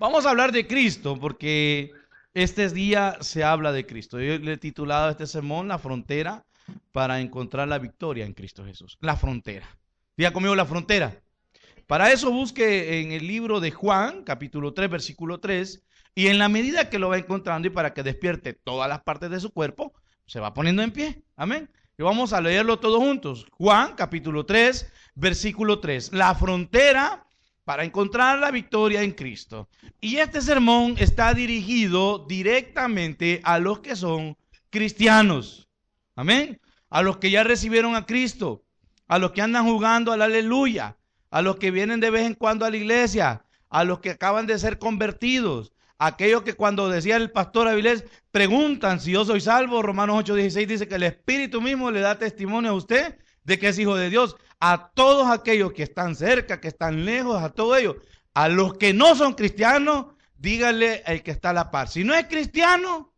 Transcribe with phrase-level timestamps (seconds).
[0.00, 1.92] Vamos a hablar de Cristo porque
[2.32, 4.18] este día se habla de Cristo.
[4.18, 6.46] Yo le he titulado este sermón La frontera
[6.90, 8.96] para encontrar la victoria en Cristo Jesús.
[9.02, 9.68] La frontera.
[10.16, 11.20] Diga conmigo la frontera.
[11.86, 16.48] Para eso busque en el libro de Juan, capítulo 3, versículo 3, y en la
[16.48, 19.92] medida que lo va encontrando y para que despierte todas las partes de su cuerpo,
[20.24, 21.22] se va poniendo en pie.
[21.36, 21.70] Amén.
[21.98, 23.44] Y vamos a leerlo todos juntos.
[23.50, 26.14] Juan, capítulo 3, versículo 3.
[26.14, 27.26] La frontera
[27.70, 29.68] para encontrar la victoria en Cristo.
[30.00, 34.36] Y este sermón está dirigido directamente a los que son
[34.70, 35.68] cristianos.
[36.16, 36.60] Amén.
[36.88, 38.64] A los que ya recibieron a Cristo,
[39.06, 40.96] a los que andan jugando al aleluya,
[41.30, 44.48] a los que vienen de vez en cuando a la iglesia, a los que acaban
[44.48, 49.80] de ser convertidos, aquellos que cuando decía el pastor Avilés, preguntan si yo soy salvo,
[49.80, 53.16] Romanos 8:16 dice que el Espíritu mismo le da testimonio a usted
[53.50, 57.42] de que es hijo de Dios a todos aquellos que están cerca, que están lejos,
[57.42, 57.96] a todos ellos.
[58.32, 60.06] A los que no son cristianos,
[60.38, 61.88] dígale el que está a la par.
[61.88, 63.12] Si no es cristiano,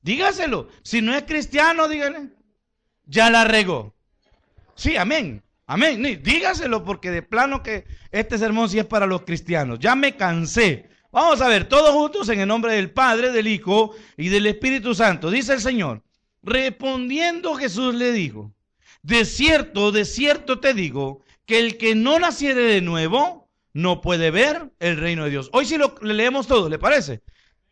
[0.00, 0.68] dígaselo.
[0.82, 2.30] Si no es cristiano, dígale.
[3.04, 3.94] Ya la regó.
[4.74, 5.42] Sí, amén.
[5.66, 6.02] Amén.
[6.22, 9.78] Dígaselo porque de plano que este sermón sí es para los cristianos.
[9.78, 10.88] Ya me cansé.
[11.12, 14.94] Vamos a ver, todos juntos en el nombre del Padre, del Hijo y del Espíritu
[14.94, 15.30] Santo.
[15.30, 16.02] Dice el Señor.
[16.42, 18.54] Respondiendo Jesús le dijo,
[19.08, 24.30] de cierto, de cierto te digo, que el que no naciere de nuevo no puede
[24.30, 25.48] ver el reino de Dios.
[25.54, 27.22] Hoy sí lo leemos todo, ¿le parece?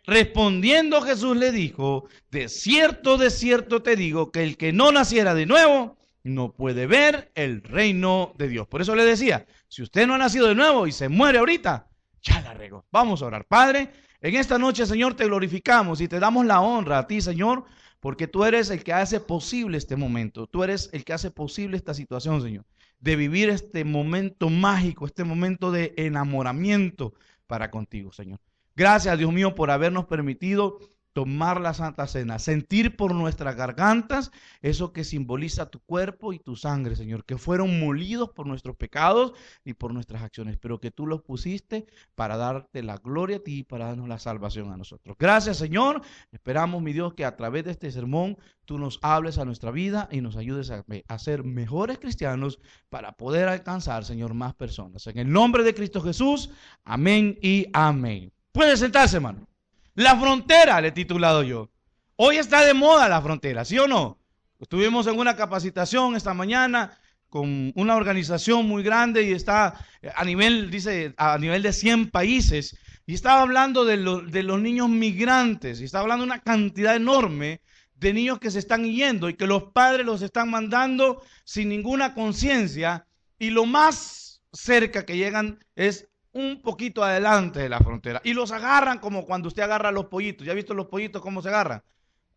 [0.06, 5.34] Respondiendo Jesús le dijo, de cierto, de cierto te digo, que el que no naciera
[5.34, 8.66] de nuevo no puede ver el reino de Dios.
[8.66, 11.86] Por eso le decía, si usted no ha nacido de nuevo y se muere ahorita,
[12.22, 12.86] ya la rego.
[12.90, 13.44] Vamos a orar.
[13.44, 13.90] Padre,
[14.22, 17.66] en esta noche, Señor, te glorificamos y te damos la honra a ti, Señor,
[18.00, 20.46] porque tú eres el que hace posible este momento.
[20.46, 22.64] Tú eres el que hace posible esta situación, Señor.
[23.00, 27.14] De vivir este momento mágico, este momento de enamoramiento
[27.46, 28.40] para contigo, Señor.
[28.74, 30.78] Gracias, Dios mío, por habernos permitido
[31.16, 36.56] tomar la Santa Cena, sentir por nuestras gargantas eso que simboliza tu cuerpo y tu
[36.56, 39.32] sangre, Señor, que fueron molidos por nuestros pecados
[39.64, 43.60] y por nuestras acciones, pero que tú los pusiste para darte la gloria a ti
[43.60, 45.16] y para darnos la salvación a nosotros.
[45.18, 46.02] Gracias, Señor.
[46.32, 50.10] Esperamos, mi Dios, que a través de este sermón tú nos hables a nuestra vida
[50.12, 52.58] y nos ayudes a, ser mejores cristianos
[52.90, 55.06] para poder alcanzar, Señor, más personas.
[55.06, 56.50] En el nombre de Cristo Jesús,
[56.84, 58.30] amén y amén.
[58.52, 59.48] Puede sentarse, hermano.
[59.96, 61.70] La frontera, le he titulado yo.
[62.16, 64.18] Hoy está de moda la frontera, ¿sí o no?
[64.60, 66.98] Estuvimos en una capacitación esta mañana
[67.30, 72.76] con una organización muy grande y está a nivel, dice, a nivel de 100 países.
[73.06, 73.96] Y estaba hablando de,
[74.30, 77.62] de los niños migrantes y estaba hablando de una cantidad enorme
[77.94, 82.12] de niños que se están yendo y que los padres los están mandando sin ninguna
[82.12, 83.06] conciencia
[83.38, 88.52] y lo más cerca que llegan es un poquito adelante de la frontera y los
[88.52, 90.46] agarran como cuando usted agarra los pollitos.
[90.46, 91.82] ¿Ya ha visto los pollitos cómo se agarran?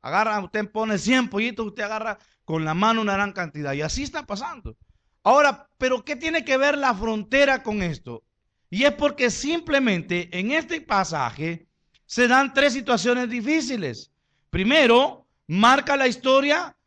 [0.02, 4.04] Agarra, usted pone 100 pollitos, usted agarra con la mano una gran cantidad y así
[4.04, 4.78] está pasando.
[5.24, 8.24] Ahora, pero ¿qué tiene que ver la frontera con esto?
[8.70, 11.68] Y es porque simplemente en este pasaje
[12.06, 14.12] se dan tres situaciones difíciles.
[14.50, 16.78] Primero, marca la historia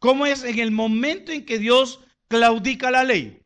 [0.00, 3.40] cómo es en el momento en que Dios claudica la ley.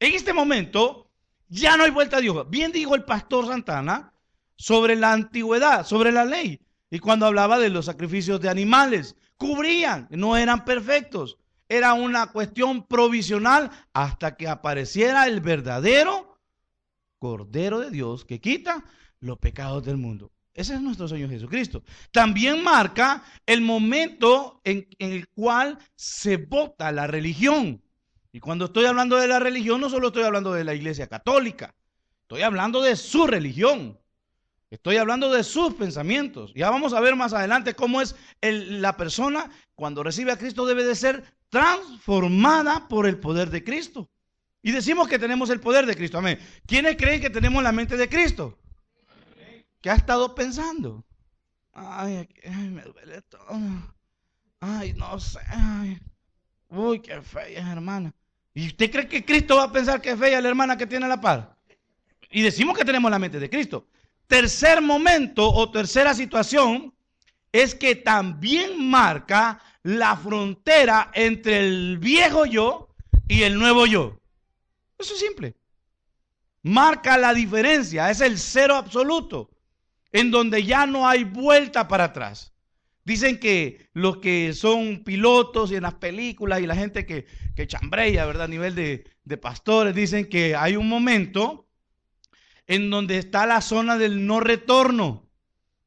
[0.00, 1.11] En este momento,
[1.52, 2.48] ya no hay vuelta a Dios.
[2.48, 4.14] Bien dijo el pastor Santana
[4.56, 6.60] sobre la antigüedad, sobre la ley.
[6.90, 11.36] Y cuando hablaba de los sacrificios de animales, cubrían, no eran perfectos.
[11.68, 16.38] Era una cuestión provisional hasta que apareciera el verdadero
[17.18, 18.84] Cordero de Dios que quita
[19.20, 20.32] los pecados del mundo.
[20.54, 21.82] Ese es nuestro Señor Jesucristo.
[22.12, 27.81] También marca el momento en, en el cual se vota la religión.
[28.32, 31.74] Y cuando estoy hablando de la religión, no solo estoy hablando de la iglesia católica,
[32.22, 33.98] estoy hablando de su religión.
[34.70, 36.50] Estoy hablando de sus pensamientos.
[36.54, 40.82] Ya vamos a ver más adelante cómo es la persona cuando recibe a Cristo debe
[40.82, 44.08] de ser transformada por el poder de Cristo.
[44.62, 46.16] Y decimos que tenemos el poder de Cristo.
[46.16, 46.38] Amén.
[46.66, 48.58] ¿Quiénes creen que tenemos la mente de Cristo?
[49.82, 51.04] ¿Qué ha estado pensando?
[51.74, 52.26] Ay,
[52.70, 53.44] me duele todo.
[54.60, 55.40] Ay, no sé.
[56.70, 58.14] Uy, qué fea, hermana.
[58.54, 61.08] ¿Y usted cree que Cristo va a pensar que es fea la hermana que tiene
[61.08, 61.46] la paz?
[62.30, 63.86] Y decimos que tenemos la mente de Cristo.
[64.26, 66.94] Tercer momento o tercera situación
[67.50, 72.88] es que también marca la frontera entre el viejo yo
[73.28, 74.18] y el nuevo yo.
[74.98, 75.54] Eso es simple.
[76.62, 79.50] Marca la diferencia, es el cero absoluto,
[80.12, 82.51] en donde ya no hay vuelta para atrás.
[83.04, 87.26] Dicen que los que son pilotos y en las películas y la gente que,
[87.56, 88.44] que chambrea, ¿verdad?
[88.44, 91.66] A nivel de, de pastores, dicen que hay un momento
[92.66, 95.28] en donde está la zona del no retorno,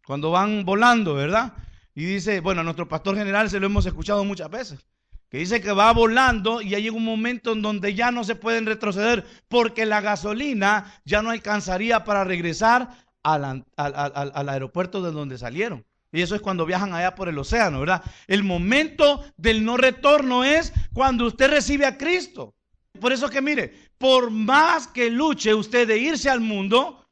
[0.06, 1.54] cuando van volando, ¿verdad?
[1.96, 4.86] Y dice, bueno, a nuestro pastor general se lo hemos escuchado muchas veces,
[5.30, 8.66] que dice que va volando y hay un momento en donde ya no se pueden
[8.66, 12.90] retroceder porque la gasolina ya no alcanzaría para regresar
[13.24, 15.86] al, al aeropuerto de donde salieron.
[16.16, 18.04] Y eso es cuando viajan allá por el océano, ¿verdad?
[18.28, 22.56] El momento del no retorno es cuando usted recibe a Cristo.
[23.00, 27.06] Por eso que mire, por más que luche usted de irse al mundo,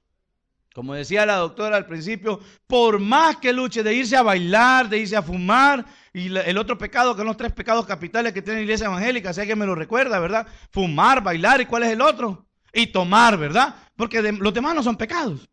[0.74, 5.00] como decía la doctora al principio, por más que luche de irse a bailar, de
[5.00, 8.60] irse a fumar, y el otro pecado, que son los tres pecados capitales que tiene
[8.60, 10.48] la iglesia evangélica, sé que me lo recuerda, ¿verdad?
[10.72, 12.48] Fumar, bailar, ¿y cuál es el otro?
[12.72, 13.76] Y tomar, ¿verdad?
[13.96, 15.50] Porque los demás no son pecados.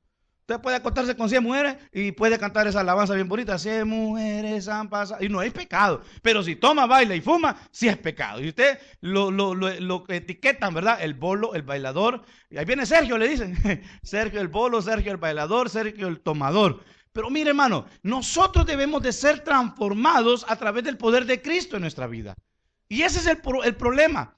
[0.51, 3.57] Usted puede acostarse con 100 mujeres y puede cantar esa alabanza bien bonita.
[3.57, 5.25] 100 mujeres han pasado.
[5.25, 6.03] Y no hay pecado.
[6.23, 8.41] Pero si toma, baila y fuma, sí es pecado.
[8.41, 11.01] Y usted lo, lo, lo, etiquetan, ¿verdad?
[11.03, 12.25] El bolo, el bailador.
[12.51, 13.57] Y ahí viene Sergio, le dicen.
[14.03, 16.83] Sergio el bolo, Sergio el bailador, Sergio el tomador.
[17.13, 21.83] Pero mire, hermano, nosotros debemos de ser transformados a través del poder de Cristo en
[21.83, 22.35] nuestra vida.
[22.89, 24.37] Y ese es el, el problema.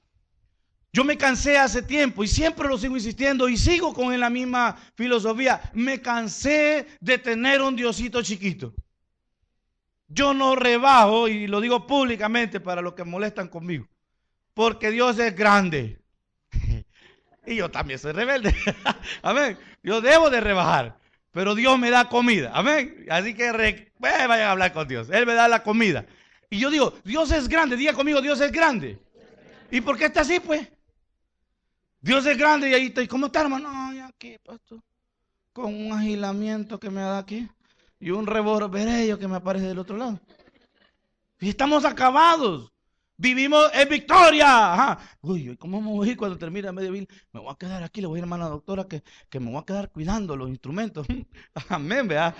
[0.95, 4.77] Yo me cansé hace tiempo y siempre lo sigo insistiendo y sigo con la misma
[4.93, 5.59] filosofía.
[5.73, 8.75] Me cansé de tener un Diosito chiquito.
[10.07, 13.87] Yo no rebajo y lo digo públicamente para los que molestan conmigo.
[14.53, 15.99] Porque Dios es grande.
[17.47, 18.55] y yo también soy rebelde.
[19.23, 19.57] Amén.
[19.81, 20.99] Yo debo de rebajar.
[21.31, 22.51] Pero Dios me da comida.
[22.53, 23.07] Amén.
[23.09, 23.51] Así que
[23.97, 25.09] vayan a hablar con Dios.
[25.09, 26.05] Él me da la comida.
[26.51, 27.77] Y yo digo, Dios es grande.
[27.77, 28.99] Diga conmigo, Dios es grande.
[29.71, 30.67] ¿Y por qué está así, pues?
[32.03, 33.01] Dios es grande y ahí está.
[33.01, 33.69] ¿Y cómo está, hermano?
[33.71, 34.81] Ay, aquí, pastor.
[35.53, 37.47] Con un agilamiento que me da aquí.
[37.97, 40.19] Y un revolverello que me aparece del otro lado.
[41.39, 42.72] Y estamos acabados.
[43.23, 44.73] Vivimos en victoria.
[44.73, 44.99] Ajá.
[45.21, 48.25] Uy, ¿cómo me voy cuando termine medio Me voy a quedar aquí, le voy a
[48.25, 51.07] ir a la doctora que, que me voy a quedar cuidando los instrumentos.
[51.69, 52.35] Amén, ¿verdad?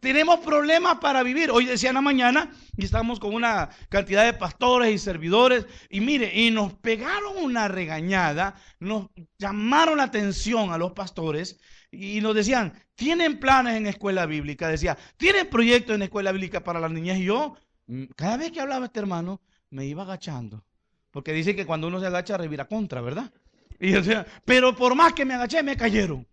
[0.00, 1.50] Tenemos problemas para vivir.
[1.50, 6.00] Hoy decía en la mañana y estamos con una cantidad de pastores y servidores y
[6.00, 9.08] mire, y nos pegaron una regañada, nos
[9.40, 11.58] llamaron la atención a los pastores
[11.90, 14.68] y nos decían, ¿tienen planes en escuela bíblica?
[14.68, 17.18] Decía, ¿tienen proyectos en escuela bíblica para las niñas?
[17.18, 17.56] Y yo,
[17.88, 19.40] mm, cada vez que hablaba este hermano,
[19.70, 20.64] me iba agachando.
[21.10, 23.32] Porque dice que cuando uno se agacha, revira contra, ¿verdad?
[23.80, 26.26] Y yo decía, pero por más que me agaché, me cayeron.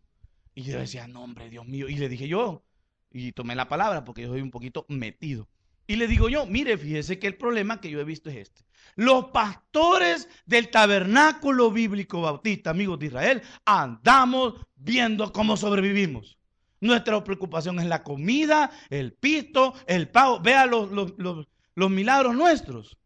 [0.53, 1.87] Y yo decía, no, hombre, Dios mío.
[1.87, 2.63] Y le dije yo,
[3.11, 5.47] y tomé la palabra porque yo soy un poquito metido.
[5.87, 8.65] Y le digo yo, mire, fíjese que el problema que yo he visto es este.
[8.95, 16.37] Los pastores del tabernáculo bíblico bautista, amigos de Israel, andamos viendo cómo sobrevivimos.
[16.81, 20.39] Nuestra preocupación es la comida, el pito, el pago.
[20.41, 22.97] Vea los, los milagros nuestros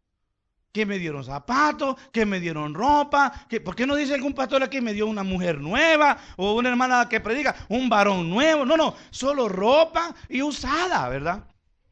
[0.72, 4.62] que me dieron zapatos, que me dieron ropa, que, ¿por qué no dice algún pastor
[4.62, 8.64] aquí me dio una mujer nueva o una hermana que predica, un varón nuevo?
[8.64, 11.44] No, no, solo ropa y usada, ¿verdad?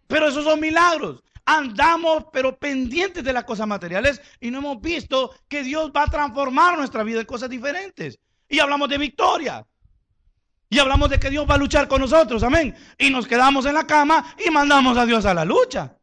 [0.07, 1.23] Pero esos son milagros.
[1.45, 6.11] Andamos pero pendientes de las cosas materiales y no hemos visto que Dios va a
[6.11, 8.19] transformar nuestra vida en cosas diferentes.
[8.49, 9.67] Y hablamos de victoria.
[10.69, 12.75] Y hablamos de que Dios va a luchar con nosotros, amén.
[12.97, 15.97] Y nos quedamos en la cama y mandamos a Dios a la lucha.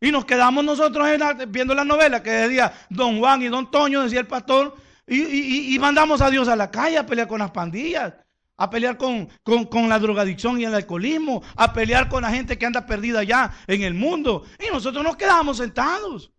[0.00, 1.06] Y nos quedamos nosotros
[1.48, 6.20] viendo la novela que decía Don Juan y Don Toño, decía el pastor, y, mandamos
[6.20, 8.14] a Dios a la calle a pelear con las pandillas,
[8.56, 12.66] a pelear con, con, la drogadicción y el alcoholismo, a pelear con la gente que
[12.66, 14.44] anda perdida allá en el mundo.
[14.58, 16.30] Y nosotros nos quedamos sentados.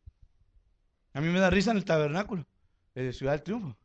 [1.13, 2.45] A mí me da risa en el tabernáculo
[2.93, 3.75] de Ciudad del Triunfo.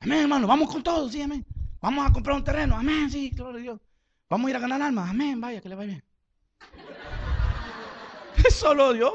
[0.00, 1.44] Amén, hermano, vamos con todo, sí, amén.
[1.80, 3.80] Vamos a comprar un terreno, amén, sí, gloria a Dios.
[4.30, 6.04] Vamos a ir a ganar almas, amén, vaya, que le vaya bien.
[8.50, 9.14] Solo Dios.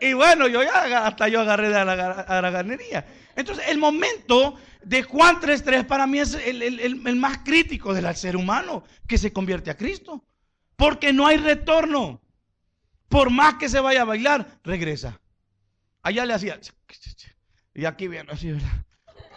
[0.00, 3.06] Y bueno, yo ya hasta yo agarré a la, ganería.
[3.34, 8.84] Entonces, el momento de Juan 3.3 para mí es el, más crítico del ser humano
[9.06, 10.24] que se convierte a Cristo.
[10.76, 12.20] Porque no hay retorno.
[13.08, 15.20] Por más que se vaya a bailar, regresa.
[16.02, 16.60] Allá le hacía.
[17.74, 18.84] Y aquí viene así, ¿verdad?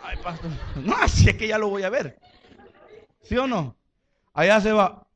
[0.04, 0.52] Ay, pastor.
[0.76, 2.20] No, así es que ya lo voy a ver.
[3.24, 3.78] ¿Sí o no?
[4.34, 5.08] Allá se va.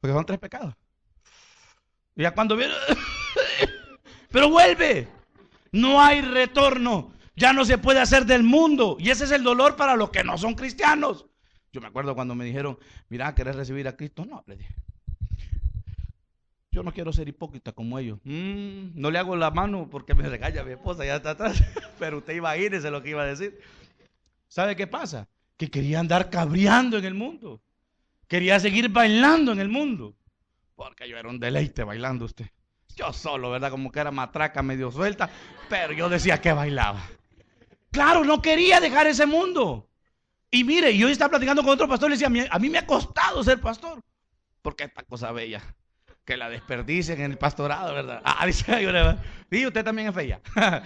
[0.00, 0.74] Porque son tres pecados.
[2.14, 2.74] Ya cuando viene,
[4.30, 5.08] pero vuelve.
[5.72, 7.12] No hay retorno.
[7.34, 8.96] Ya no se puede hacer del mundo.
[9.00, 11.26] Y ese es el dolor para los que no son cristianos.
[11.72, 12.78] Yo me acuerdo cuando me dijeron,
[13.08, 14.26] mira, ¿querés recibir a Cristo?
[14.26, 14.74] No, le dije.
[16.70, 18.18] Yo no quiero ser hipócrita como ellos.
[18.24, 21.62] Mm, no le hago la mano porque me regaña mi esposa, ya está atrás.
[21.98, 23.58] Pero usted iba a irse lo que iba a decir.
[24.48, 25.28] ¿Sabe qué pasa?
[25.56, 27.62] Que quería andar cabreando en el mundo.
[28.28, 30.14] Quería seguir bailando en el mundo.
[30.82, 32.46] Porque yo era un deleite bailando usted.
[32.96, 33.70] Yo solo, ¿verdad?
[33.70, 35.30] Como que era matraca medio suelta,
[35.68, 37.00] pero yo decía que bailaba.
[37.92, 39.88] Claro, no quería dejar ese mundo.
[40.50, 42.86] Y mire, yo estaba platicando con otro pastor y le decía, a mí me ha
[42.86, 44.00] costado ser pastor.
[44.60, 45.62] Porque esta cosa bella,
[46.24, 48.20] que la desperdicen en el pastorado, ¿verdad?
[48.24, 48.82] Ah, dice,
[49.52, 50.40] y usted también es bella.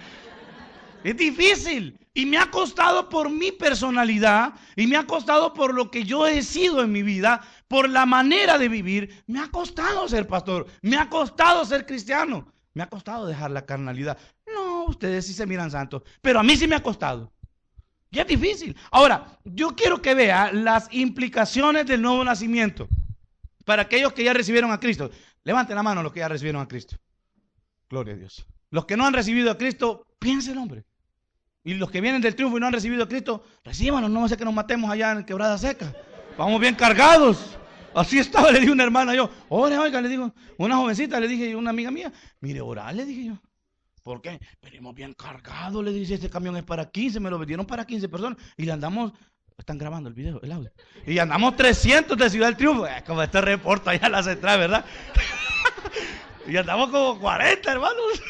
[1.03, 1.99] es difícil.
[2.13, 6.25] Y me ha costado por mi personalidad y me ha costado por lo que yo
[6.25, 9.23] he sido en mi vida, por la manera de vivir.
[9.27, 13.65] Me ha costado ser pastor, me ha costado ser cristiano, me ha costado dejar la
[13.65, 14.17] carnalidad.
[14.51, 17.31] No, ustedes sí se miran santos, pero a mí sí me ha costado.
[18.09, 18.75] Y es difícil.
[18.89, 22.87] Ahora, yo quiero que vea las implicaciones del nuevo nacimiento
[23.65, 25.11] para aquellos que ya recibieron a Cristo.
[25.43, 26.95] Levanten la mano los que ya recibieron a Cristo.
[27.89, 28.45] Gloria a Dios.
[28.71, 30.85] Los que no han recibido a Cristo, piensen, hombre.
[31.63, 34.25] Y los que vienen del triunfo y no han recibido a Cristo, recíbanos, no va
[34.25, 35.93] a ser que nos matemos allá en quebrada seca.
[36.37, 37.57] Vamos bien cargados.
[37.93, 41.55] Así estaba, le dije una hermana yo, ore, oiga, le digo, una jovencita, le dije,
[41.55, 43.41] una amiga mía, mire, orar, le dije yo.
[44.03, 44.39] ¿Por qué?
[44.61, 48.07] Venimos bien cargados, le dije, este camión es para 15, me lo vendieron para 15
[48.07, 49.11] personas y le andamos,
[49.57, 50.71] están grabando el video, el audio,
[51.05, 54.59] y andamos 300 de Ciudad del Triunfo, es como este reporte allá en la central,
[54.59, 54.85] ¿verdad?
[56.47, 58.21] y andamos como 40, hermanos,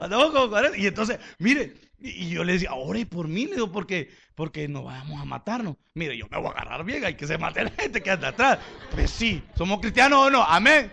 [0.00, 3.72] andamos como 40, y entonces, mire, y yo le decía, ore por mí, le digo,
[3.72, 5.76] porque, porque no vamos a matarnos.
[5.94, 8.28] Mire, yo me voy a agarrar bien, hay que se mate la gente que anda
[8.28, 8.58] atrás.
[8.90, 10.42] Pues sí, ¿somos cristianos o no?
[10.42, 10.92] Amén.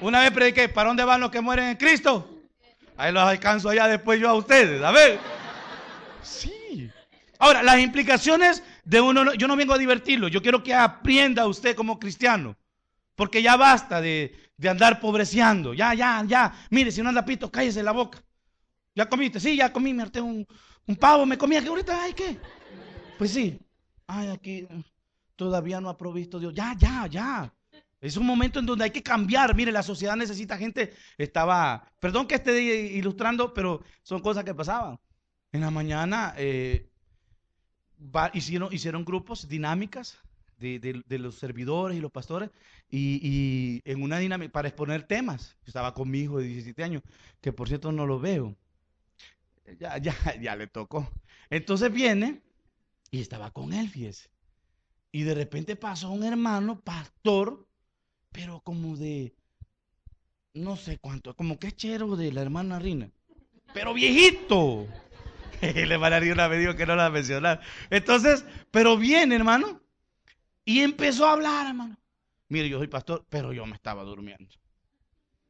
[0.00, 2.28] Una vez prediqué, ¿para dónde van los que mueren en Cristo?
[2.96, 5.18] Ahí los alcanzo allá después yo a ustedes, a ver.
[6.22, 6.90] Sí.
[7.38, 11.74] Ahora, las implicaciones de uno, yo no vengo a divertirlo, yo quiero que aprenda usted
[11.74, 12.56] como cristiano.
[13.14, 15.74] Porque ya basta de, de andar pobreciando.
[15.74, 16.52] Ya, ya, ya.
[16.70, 18.22] Mire, si no anda pito, cállese la boca.
[18.94, 19.40] ¿Ya comiste?
[19.40, 20.46] Sí, ya comí, me harté un,
[20.98, 22.38] pavo, me comí aquí ahorita, ay, ¿qué?
[23.18, 23.58] Pues sí.
[24.06, 24.66] Ay, aquí
[25.36, 26.54] todavía no ha provisto Dios.
[26.54, 27.52] Ya, ya, ya.
[28.00, 29.54] Es un momento en donde hay que cambiar.
[29.54, 30.94] Mire, la sociedad necesita gente.
[31.18, 35.00] Estaba, perdón que esté ilustrando, pero son cosas que pasaban.
[35.50, 36.90] En la mañana eh,
[38.34, 40.18] hicieron, hicieron grupos, dinámicas
[40.64, 42.50] de, los servidores y los pastores,
[42.90, 45.56] y, en una dinámica para exponer temas.
[45.66, 47.02] Estaba con mi hijo de 17 años,
[47.40, 48.56] que por cierto no lo veo
[49.78, 51.08] ya, ya, ya le tocó.
[51.50, 52.42] Entonces viene
[53.10, 53.90] y estaba con él.
[55.12, 57.66] Y de repente pasó un hermano, pastor,
[58.32, 59.34] pero como de,
[60.54, 63.10] no sé cuánto, como que chero de la hermana Rina,
[63.72, 64.86] pero viejito.
[65.62, 67.60] Le a una vez que no la mencionar.
[67.88, 69.80] Entonces, pero viene, hermano,
[70.64, 71.96] y empezó a hablar, hermano.
[72.48, 74.54] Mire, yo soy pastor, pero yo me estaba durmiendo.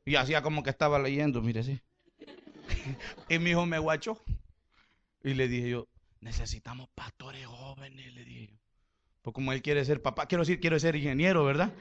[0.04, 1.80] Y hacía como que estaba leyendo, mire, sí.
[3.28, 4.22] y mi hijo me guachó.
[5.22, 5.88] Y le dije yo,
[6.20, 8.58] necesitamos pastores jóvenes, le dije yo.
[9.22, 11.72] Pues como él quiere ser papá, quiero decir, quiero ser ingeniero, ¿verdad?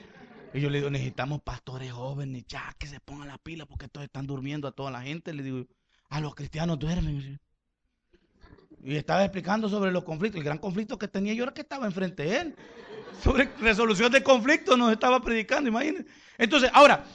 [0.53, 4.05] Y yo le digo, necesitamos pastores jóvenes, ya que se pongan la pila porque todos
[4.05, 5.33] están durmiendo a toda la gente.
[5.33, 5.65] Le digo,
[6.09, 7.39] a los cristianos duermen.
[8.83, 10.39] Y estaba explicando sobre los conflictos.
[10.39, 12.55] El gran conflicto que tenía yo era que estaba enfrente de él.
[13.21, 16.05] Sobre resolución de conflictos nos estaba predicando, imagínense.
[16.37, 17.05] Entonces, ahora,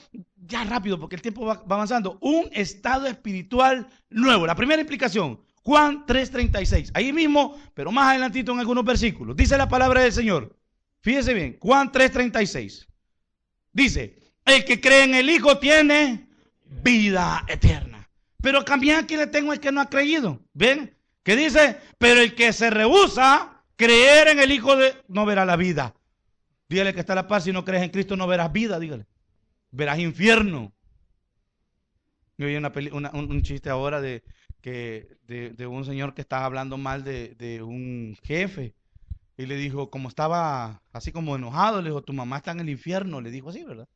[0.47, 2.19] ya rápido, porque el tiempo va, avanzando.
[2.21, 4.47] Un estado espiritual nuevo.
[4.47, 6.91] La primera implicación, Juan 3:36.
[6.95, 9.37] Ahí mismo, pero más adelantito en algunos versículos.
[9.37, 10.57] Dice la palabra del Señor.
[11.01, 12.87] Fíjese bien, Juan 3:36.
[13.73, 16.29] Dice, el que cree en el Hijo tiene
[16.83, 18.09] vida eterna.
[18.41, 20.41] Pero también aquí le tengo el que no ha creído.
[20.55, 20.97] ¿Ven?
[21.23, 21.79] ¿Qué dice?
[21.99, 25.95] Pero el que se rehúsa creer en el Hijo de no verá la vida.
[26.69, 29.07] Dígale que está la paz, si no crees en Cristo no verás vida, dígale.
[29.71, 30.75] Verás infierno.
[32.37, 32.71] Yo vi una
[33.13, 34.23] un, chiste ahora de,
[34.61, 38.75] que, de, un señor que estaba hablando mal de, de, un jefe.
[39.37, 42.69] Y le dijo, como estaba así como enojado, le dijo, tu mamá está en el
[42.69, 43.21] infierno.
[43.21, 43.89] Le dijo así, ¿verdad?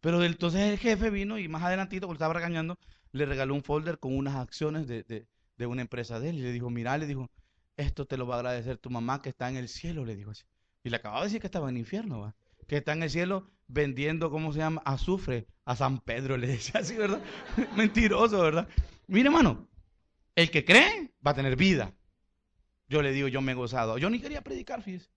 [0.00, 2.78] Pero entonces el jefe vino y más adelantito, cuando estaba regañando,
[3.12, 6.52] le regaló un folder con unas acciones de, de una empresa de él y le
[6.52, 7.28] dijo, mira, le dijo,
[7.78, 10.32] esto te lo va a agradecer tu mamá que está en el cielo, le dijo
[10.32, 10.44] así.
[10.82, 12.36] Y le acababa de decir que estaba en el infierno, ¿va?
[12.66, 14.82] que está en el cielo vendiendo, ¿cómo se llama?
[14.84, 17.22] Azufre a San Pedro, le decía así, ¿verdad?
[17.76, 18.68] Mentiroso, ¿verdad?
[19.06, 19.68] Mire, hermano,
[20.34, 21.94] el que cree va a tener vida.
[22.88, 23.96] Yo le digo, yo me he gozado.
[23.98, 25.10] Yo ni quería predicar, fíjese,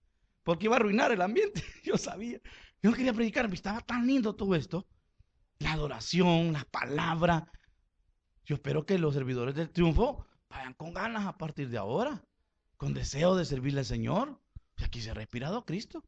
[0.44, 1.64] porque iba a arruinar el ambiente.
[1.84, 2.40] Yo sabía.
[2.82, 4.88] Yo no quería predicar, me estaba tan lindo todo esto.
[5.60, 7.50] La adoración, la palabra.
[8.46, 12.22] Yo espero que los servidores del triunfo Vayan con ganas a partir de ahora,
[12.82, 14.40] con deseo de servirle al Señor.
[14.76, 16.04] Y aquí se ha respirado Cristo.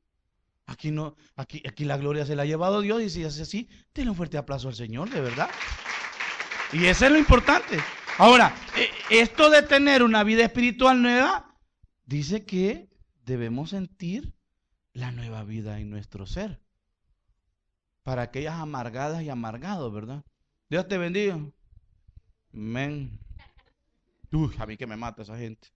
[0.65, 3.69] Aquí no, aquí, aquí la gloria se la ha llevado Dios y si hace así,
[3.93, 5.51] denle un fuerte aplauso al Señor, de verdad.
[6.71, 7.77] Y eso es lo importante.
[8.17, 11.55] Ahora, eh, esto de tener una vida espiritual nueva,
[12.07, 12.89] dice que
[13.23, 14.33] debemos sentir
[14.93, 16.59] la nueva vida en nuestro ser.
[18.01, 20.25] Para aquellas amargadas y amargados, ¿verdad?
[20.71, 21.39] Dios te bendiga.
[22.51, 23.19] Amén.
[24.31, 25.67] Uy, a mí que me mata esa gente.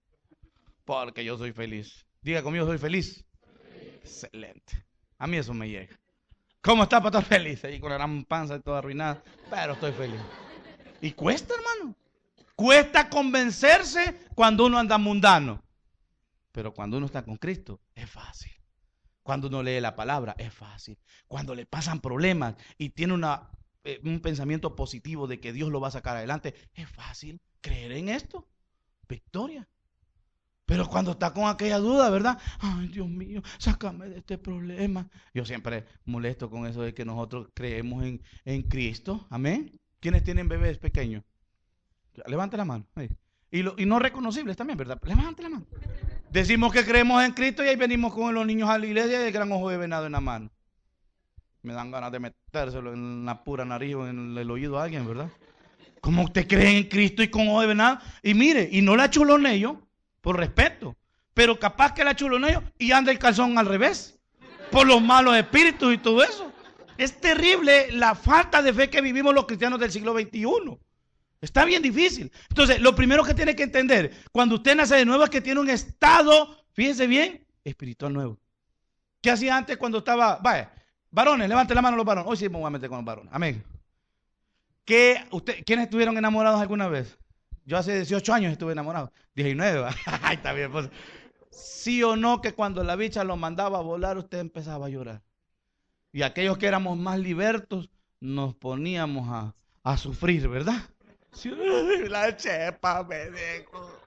[0.87, 2.05] Porque yo soy feliz.
[2.21, 3.25] Diga conmigo, soy feliz.
[4.01, 4.85] Excelente.
[5.17, 5.99] A mí eso me llega.
[6.61, 7.23] ¿Cómo está, pastor?
[7.25, 7.61] Feliz.
[7.65, 9.21] Ahí con la gran panza y toda arruinada.
[9.49, 10.21] Pero estoy feliz.
[11.01, 11.93] Y cuesta, hermano.
[12.55, 15.61] Cuesta convencerse cuando uno anda mundano.
[16.53, 18.53] Pero cuando uno está con Cristo, es fácil.
[19.23, 20.97] Cuando uno lee la palabra, es fácil.
[21.27, 23.51] Cuando le pasan problemas y tiene una,
[23.83, 27.91] eh, un pensamiento positivo de que Dios lo va a sacar adelante, es fácil creer
[27.91, 28.47] en esto.
[29.09, 29.67] Victoria.
[30.67, 32.37] Pero cuando está con aquella duda, ¿verdad?
[32.59, 35.07] Ay, Dios mío, sácame de este problema.
[35.33, 39.25] Yo siempre molesto con eso de que nosotros creemos en, en Cristo.
[39.29, 39.71] Amén.
[40.01, 41.23] ¿Quiénes tienen bebés pequeños?
[42.25, 42.85] Levante la mano.
[43.49, 44.99] Y, lo, y no reconocibles también, ¿verdad?
[45.05, 45.65] Levante la mano.
[46.31, 49.27] Decimos que creemos en Cristo y ahí venimos con los niños a la iglesia y
[49.27, 50.51] el gran ojo de venado en la mano.
[51.61, 55.07] Me dan ganas de metérselo en la pura nariz o en el oído a alguien,
[55.07, 55.29] ¿verdad?
[56.01, 57.99] ¿Cómo usted cree en Cristo y con ojo de venado?
[58.21, 59.86] Y mire, y no la chuloneo
[60.27, 60.97] por respeto,
[61.33, 64.19] pero capaz que la chuloneo y anda el calzón al revés,
[64.73, 66.51] por los malos espíritus y todo eso.
[66.97, 70.77] Es terrible la falta de fe que vivimos los cristianos del siglo XXI.
[71.39, 72.29] Está bien difícil.
[72.49, 75.61] Entonces, lo primero que tiene que entender, cuando usted nace de nuevo es que tiene
[75.61, 78.37] un estado, fíjese bien, espiritual nuevo.
[79.21, 80.73] ¿Qué hacía antes cuando estaba, vaya,
[81.09, 82.29] varones, levante la mano los varones.
[82.29, 83.31] Hoy sí me voy a meter con los varones.
[83.33, 83.63] Amén.
[84.83, 87.17] ¿Qué, usted, ¿Quiénes estuvieron enamorados alguna vez?
[87.67, 89.11] Yo hace 18 años estuve enamorado.
[89.35, 90.89] 19, Ay, está bien, pues.
[91.51, 95.21] Sí o no que cuando la bicha lo mandaba a volar, usted empezaba a llorar.
[96.13, 97.89] Y aquellos que éramos más libertos,
[98.21, 100.81] nos poníamos a, a sufrir, ¿verdad?
[102.09, 103.99] La chepa me dejo.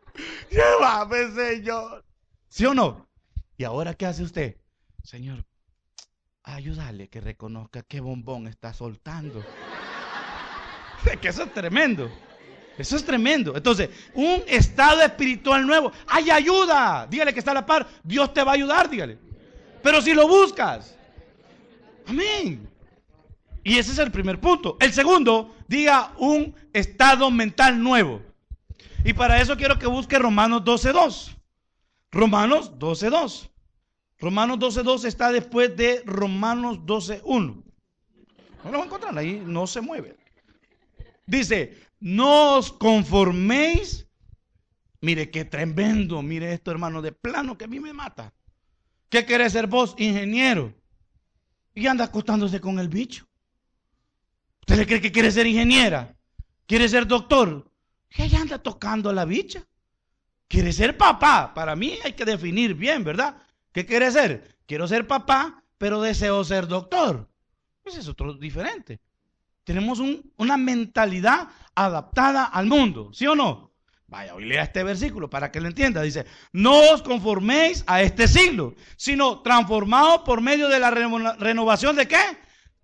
[0.50, 2.05] Llévame, Señor.
[2.49, 3.07] ¿Sí o no?
[3.59, 4.57] ¿Y ahora qué hace usted?
[5.05, 5.45] Señor,
[6.45, 9.45] ayúdale que reconozca qué bombón está soltando.
[11.21, 12.11] que eso es tremendo.
[12.80, 13.56] Eso es tremendo.
[13.56, 15.92] Entonces, un estado espiritual nuevo.
[16.06, 17.06] Hay ayuda.
[17.08, 17.87] Dígale que está a la par.
[18.02, 19.18] Dios te va a ayudar, dígale.
[19.82, 20.96] Pero si lo buscas.
[22.06, 22.68] Amén.
[23.62, 24.76] Y ese es el primer punto.
[24.80, 28.22] El segundo, diga un estado mental nuevo.
[29.05, 31.37] Y para eso quiero que busque Romanos 12.2.
[32.11, 33.48] Romanos 12.2.
[34.18, 37.22] Romanos 12.2 está después de Romanos 12.1.
[38.64, 40.16] No lo van a encontrar ahí, no se mueve.
[41.26, 44.06] Dice, no os conforméis.
[45.02, 48.34] Mire qué tremendo, mire esto hermano, de plano que a mí me mata.
[49.08, 50.74] ¿Qué quiere ser vos, ingeniero?
[51.74, 53.26] Y anda acostándose con el bicho.
[54.60, 56.16] ¿Usted cree que quiere ser ingeniera?
[56.66, 57.70] ¿Quiere ser doctor?
[58.10, 59.66] Y ella anda tocando la bicha.
[60.48, 61.54] ¿Quiere ser papá?
[61.54, 63.36] Para mí hay que definir bien, ¿verdad?
[63.72, 64.58] ¿Qué quiere ser?
[64.66, 67.28] Quiero ser papá, pero deseo ser doctor.
[67.84, 69.00] Ese es otro diferente.
[69.64, 70.00] Tenemos
[70.36, 73.70] una mentalidad adaptada al mundo, ¿sí o no?
[74.06, 76.02] Vaya, hoy lea este versículo para que lo entienda.
[76.02, 82.09] Dice, no os conforméis a este siglo, sino transformados por medio de la renovación de
[82.09, 82.18] qué?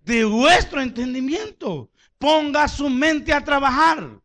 [0.07, 1.91] de vuestro entendimiento.
[2.17, 4.21] Ponga su mente a trabajar.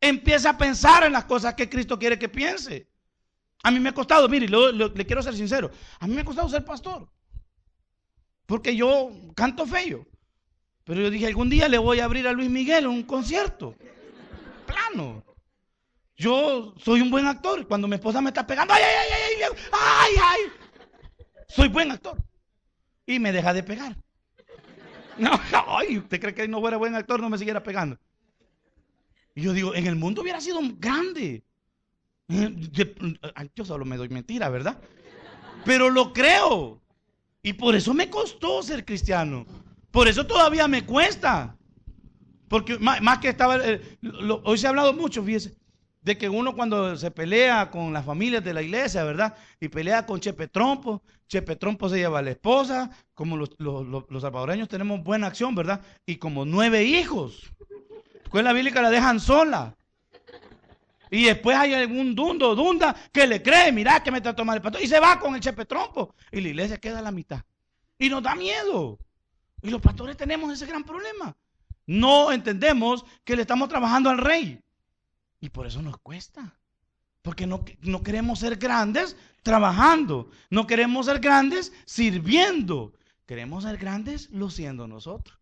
[0.00, 2.88] Empieza a pensar en las cosas que Cristo quiere que piense.
[3.62, 5.70] A mí me ha costado, mire, le quiero ser sincero,
[6.00, 7.08] a mí me ha costado ser pastor.
[8.44, 10.06] Porque yo canto feo.
[10.84, 13.74] Pero yo dije, algún día le voy a abrir a Luis Miguel un concierto.
[14.66, 15.24] Plano.
[16.16, 17.66] Yo soy un buen actor.
[17.66, 20.40] Cuando mi esposa me está pegando, ay, ay, ay, ay, ay, ay.
[21.48, 22.16] Soy buen actor.
[23.06, 23.96] Y me deja de pegar.
[25.16, 25.30] No,
[25.68, 27.98] ay, ¿usted cree que no fuera buen actor no me siguiera pegando?
[29.34, 31.44] Y yo digo, en el mundo hubiera sido grande.
[32.28, 34.80] Yo solo me doy mentira, ¿verdad?
[35.64, 36.82] Pero lo creo.
[37.42, 39.46] Y por eso me costó ser cristiano.
[39.94, 41.56] Por eso todavía me cuesta.
[42.48, 43.80] Porque más, que estaba, eh,
[44.42, 45.54] hoy se ha hablado mucho, fíjese,
[46.02, 49.36] de que uno cuando se pelea con las familias de la iglesia, ¿verdad?
[49.60, 53.50] Y pelea con Chepe Trompo, Chepe Trompo se lleva a la esposa, como los,
[54.20, 55.80] salvadoreños tenemos buena acción, ¿verdad?
[56.04, 57.52] Y como nueve hijos.
[58.24, 59.76] Escuela bíblica la dejan sola.
[61.08, 64.62] Y después hay algún dundo, dunda, que le cree, mira que me está tomando el
[64.62, 64.82] pastor.
[64.82, 66.16] Y se va con el Chepe Trompo.
[66.32, 67.44] Y la iglesia queda a la mitad.
[67.96, 68.98] Y nos da miedo.
[69.64, 71.34] Y los pastores tenemos ese gran problema.
[71.86, 74.60] No entendemos que le estamos trabajando al rey.
[75.40, 76.60] Y por eso nos cuesta.
[77.22, 80.30] Porque no, no queremos ser grandes trabajando.
[80.50, 82.92] No queremos ser grandes sirviendo.
[83.24, 85.38] Queremos ser grandes luciendo nosotros.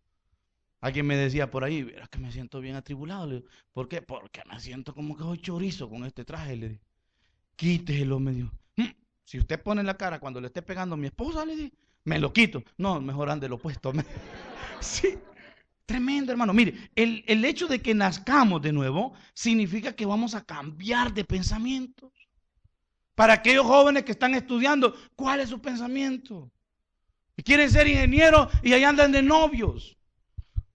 [0.79, 3.43] Alguien me decía por ahí, verás que me siento bien atribulado.
[3.73, 4.01] ¿Por qué?
[4.01, 6.55] Porque me siento como que soy chorizo con este traje.
[6.55, 6.81] Le dije,
[7.57, 8.51] quítelo, me dijo.
[8.77, 8.91] Mm,
[9.25, 11.73] si usted pone la cara cuando le esté pegando a mi esposa, le dije,
[12.03, 12.63] me lo quito.
[12.77, 13.91] No, mejor ande lo opuesto.
[14.79, 15.17] sí,
[15.85, 16.53] Tremendo, hermano.
[16.53, 21.25] Mire, el, el, hecho de que nazcamos de nuevo significa que vamos a cambiar de
[21.25, 22.11] pensamientos.
[23.15, 26.49] Para aquellos jóvenes que están estudiando, ¿cuál es su pensamiento?
[27.35, 29.97] Y quieren ser ingenieros y ahí andan de novios.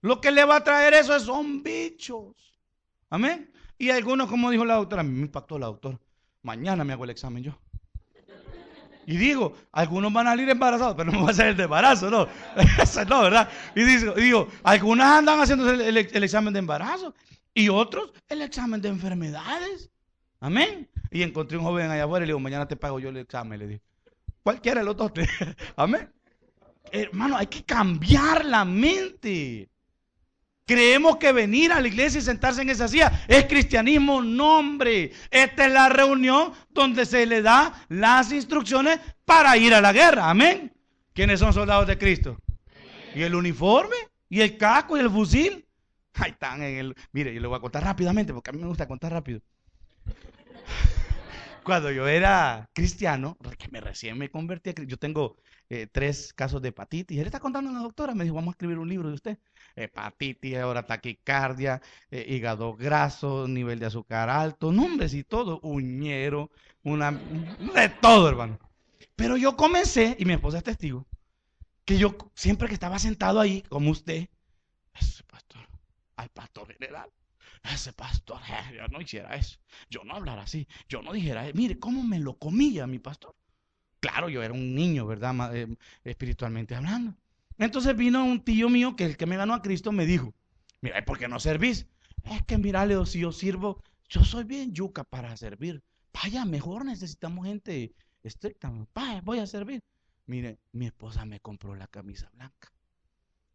[0.01, 2.35] Lo que le va a traer eso son bichos.
[3.09, 3.51] Amén.
[3.77, 5.99] Y algunos, como dijo la doctora, me impactó la doctora.
[6.43, 7.59] Mañana me hago el examen yo.
[9.09, 12.11] Y digo, algunos van a salir embarazados, pero no va a ser el de embarazo,
[12.11, 12.27] no.
[12.79, 13.49] Eso no, ¿verdad?
[13.75, 17.15] Y digo, algunas andan haciendo el, el, examen de embarazo
[17.55, 19.89] y otros el examen de enfermedades.
[20.39, 20.87] Amén.
[21.09, 23.57] Y encontré un joven allá afuera y le digo, mañana te pago yo el examen.
[23.57, 23.81] Le dije,
[24.43, 25.11] cualquiera de los dos.
[25.75, 26.13] Amén.
[26.91, 29.71] Hermano, hay que cambiar la mente.
[30.69, 34.21] Creemos que venir a la iglesia y sentarse en esa silla es cristianismo.
[34.21, 34.61] No.
[35.31, 40.29] Esta es la reunión donde se le da las instrucciones para ir a la guerra.
[40.29, 40.71] Amén.
[41.15, 42.37] ¿Quiénes son soldados de Cristo?
[43.15, 43.95] ¿Y el uniforme?
[44.29, 45.65] ¿Y el casco y el fusil?
[46.13, 46.95] Ahí están en el...
[47.13, 49.41] Mire, yo le voy a contar rápidamente porque a mí me gusta contar rápido.
[51.63, 55.35] Cuando yo era cristiano, que me recién me convertí a yo tengo
[55.67, 57.17] eh, tres casos de hepatitis.
[57.17, 59.39] Él está contando a la doctora, me dijo, vamos a escribir un libro de usted
[59.75, 66.51] hepatitis, ahora taquicardia, eh, hígado graso, nivel de azúcar alto, nombres y todo, uñero,
[66.83, 68.59] una, de todo, hermano.
[69.15, 71.05] Pero yo comencé, y mi esposa es testigo,
[71.85, 74.29] que yo siempre que estaba sentado ahí, como usted,
[74.93, 75.67] ese pastor,
[76.17, 77.09] al pastor general,
[77.63, 81.79] ese pastor, eh, yo no hiciera eso, yo no hablara así, yo no dijera, mire,
[81.79, 83.35] ¿cómo me lo comía mi pastor?
[83.99, 85.55] Claro, yo era un niño, ¿verdad?
[85.55, 85.67] Eh,
[86.03, 87.15] espiritualmente hablando.
[87.59, 90.33] Entonces vino un tío mío, que el que me ganó a Cristo, me dijo,
[90.81, 91.87] mira, ¿por qué no servís?
[92.23, 95.83] Es que mira, Leo, si yo sirvo, yo soy bien yuca para servir.
[96.13, 97.93] Vaya, mejor necesitamos gente
[98.23, 98.71] estricta.
[98.93, 99.83] Vaya, voy a servir.
[100.25, 102.71] Mire, mi esposa me compró la camisa blanca.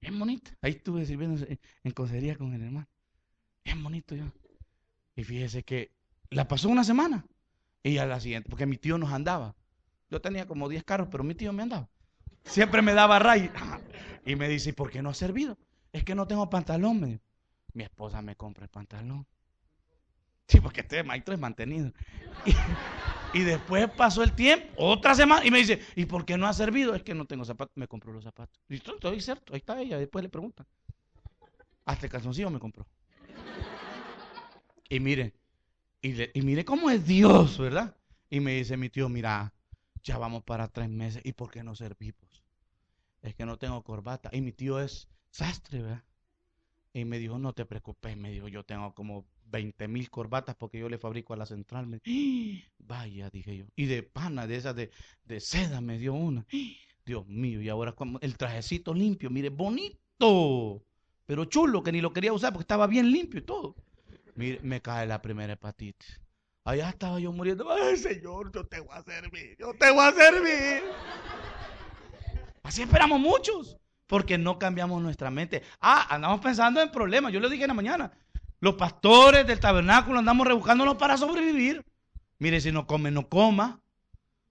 [0.00, 0.56] Bien bonita.
[0.60, 1.46] Ahí estuve sirviendo
[1.82, 2.88] en consejería con el hermano.
[3.64, 4.24] Bien bonito yo.
[5.16, 5.92] Y fíjese que
[6.28, 7.24] la pasó una semana.
[7.82, 9.56] Y a la siguiente, porque mi tío nos andaba.
[10.10, 11.88] Yo tenía como 10 carros, pero mi tío me andaba.
[12.44, 13.50] Siempre me daba ray.
[14.26, 15.58] Y me dice, ¿y por qué no ha servido?
[15.92, 17.20] Es que no tengo pantalón.
[17.74, 19.26] Mi esposa me compra el pantalón.
[20.48, 21.92] Sí, porque este maestro es mantenido.
[23.34, 26.52] Y, después pasó el tiempo, otra semana, y me dice, ¿y por qué no ha
[26.52, 26.94] servido?
[26.94, 27.76] Es que no tengo zapatos.
[27.76, 28.60] Me compró los zapatos.
[28.68, 29.98] Y estoy cierto, ahí está ella.
[29.98, 30.64] Después le preguntan.
[31.84, 32.86] Hasta el calzoncillo me compró.
[34.88, 35.34] Y mire,
[36.00, 37.96] y, y mire cómo es Dios, ¿verdad?
[38.30, 39.52] Y me dice mi tío, mira,
[40.04, 41.20] ya vamos para tres meses.
[41.24, 42.23] ¿Y por qué no servimos?
[43.24, 44.28] Es que no tengo corbata.
[44.32, 46.04] Y mi tío es sastre, ¿verdad?
[46.92, 48.16] Y me dijo, no te preocupes.
[48.18, 52.00] Me dijo, yo tengo como 20 mil corbatas porque yo le fabrico a la central.
[52.78, 53.64] Vaya, dije yo.
[53.76, 54.90] Y de pana, de esas de,
[55.40, 56.46] seda, me dio una.
[57.06, 60.82] Dios mío, y ahora el trajecito limpio, mire, bonito,
[61.26, 63.74] pero chulo, que ni lo quería usar porque estaba bien limpio y todo.
[64.36, 66.20] Mire, me cae la primera hepatitis.
[66.64, 67.70] Allá estaba yo muriendo.
[67.70, 69.54] Ay, Señor, yo te voy a servir.
[69.58, 70.82] Yo te voy a servir.
[72.64, 73.78] Así esperamos muchos.
[74.06, 75.62] Porque no cambiamos nuestra mente.
[75.80, 77.32] Ah, andamos pensando en problemas.
[77.32, 78.12] Yo le dije en la mañana.
[78.60, 81.84] Los pastores del tabernáculo andamos rebuscándonos para sobrevivir.
[82.38, 83.80] Mire, si no come, no coma.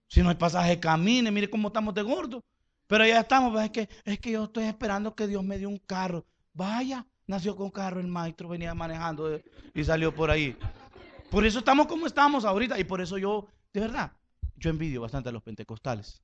[0.08, 1.30] Si no hay pasaje, camine.
[1.30, 2.44] Mire cómo estamos de gordo.
[2.88, 3.52] Pero ya estamos.
[3.52, 6.26] Pues, es, que, es que yo estoy esperando que Dios me dé un carro.
[6.54, 9.40] Vaya, nació con carro el maestro, venía manejando
[9.74, 10.56] y salió por ahí.
[11.32, 14.12] Por eso estamos como estamos ahorita y por eso yo, de verdad,
[14.56, 16.22] yo envidio bastante a los pentecostales.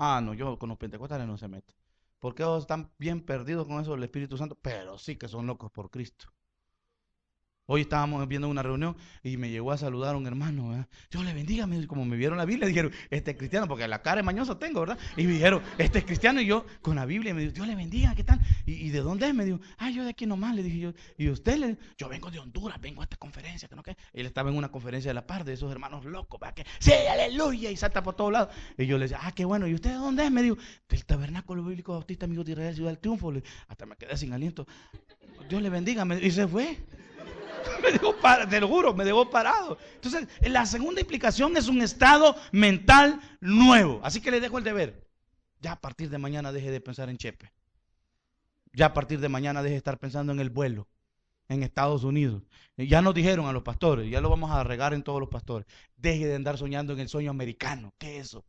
[0.00, 1.74] Ah, no, yo con los pentecostales no se mete.
[2.18, 5.70] Porque ellos están bien perdidos con eso del Espíritu Santo, pero sí que son locos
[5.70, 6.26] por Cristo.
[7.72, 10.70] Hoy estábamos viendo una reunión y me llegó a saludar un hermano.
[10.70, 10.88] ¿verdad?
[11.08, 11.68] Dios le bendiga.
[11.86, 14.80] Como me vieron la Biblia, dijeron, este es cristiano, porque la cara de mañoso tengo,
[14.80, 14.98] ¿verdad?
[15.16, 16.40] Y me dijeron, este es cristiano.
[16.40, 18.40] Y yo con la Biblia me dijo, Dios le bendiga, ¿qué tal?
[18.66, 19.34] ¿Y, de dónde es?
[19.34, 20.56] Me dijo, ah, yo de aquí nomás.
[20.56, 21.58] Le dije yo, ¿y usted?
[21.58, 23.68] Le yo vengo de Honduras, vengo a esta conferencia.
[23.68, 23.96] que no qué?
[24.14, 26.56] Él estaba en una conferencia de la par de esos hermanos locos, ¿verdad?
[26.56, 28.52] Que, sí, aleluya, y salta por todos lados.
[28.78, 29.68] Y yo le decía, ah, qué bueno.
[29.68, 30.32] ¿Y usted de dónde es?
[30.32, 30.56] Me dijo,
[30.88, 33.32] del Tabernáculo Bíblico Bautista, amigo de Israel, Ciudad del Triunfo.
[33.68, 34.66] Hasta me quedé sin aliento.
[35.48, 36.04] Dios le bendiga.
[36.20, 36.76] y se fue.
[37.82, 39.78] me dejó parado, te lo juro, me dejó parado.
[39.94, 44.00] Entonces, la segunda implicación es un estado mental nuevo.
[44.02, 45.06] Así que le dejo el deber.
[45.60, 47.52] Ya a partir de mañana deje de pensar en Chepe.
[48.72, 50.88] Ya a partir de mañana deje de estar pensando en el vuelo
[51.50, 52.42] en Estados Unidos.
[52.76, 55.66] Ya nos dijeron a los pastores, ya lo vamos a regar en todos los pastores.
[55.96, 57.92] Deje de andar soñando en el sueño americano.
[57.98, 58.44] ¿Qué es eso?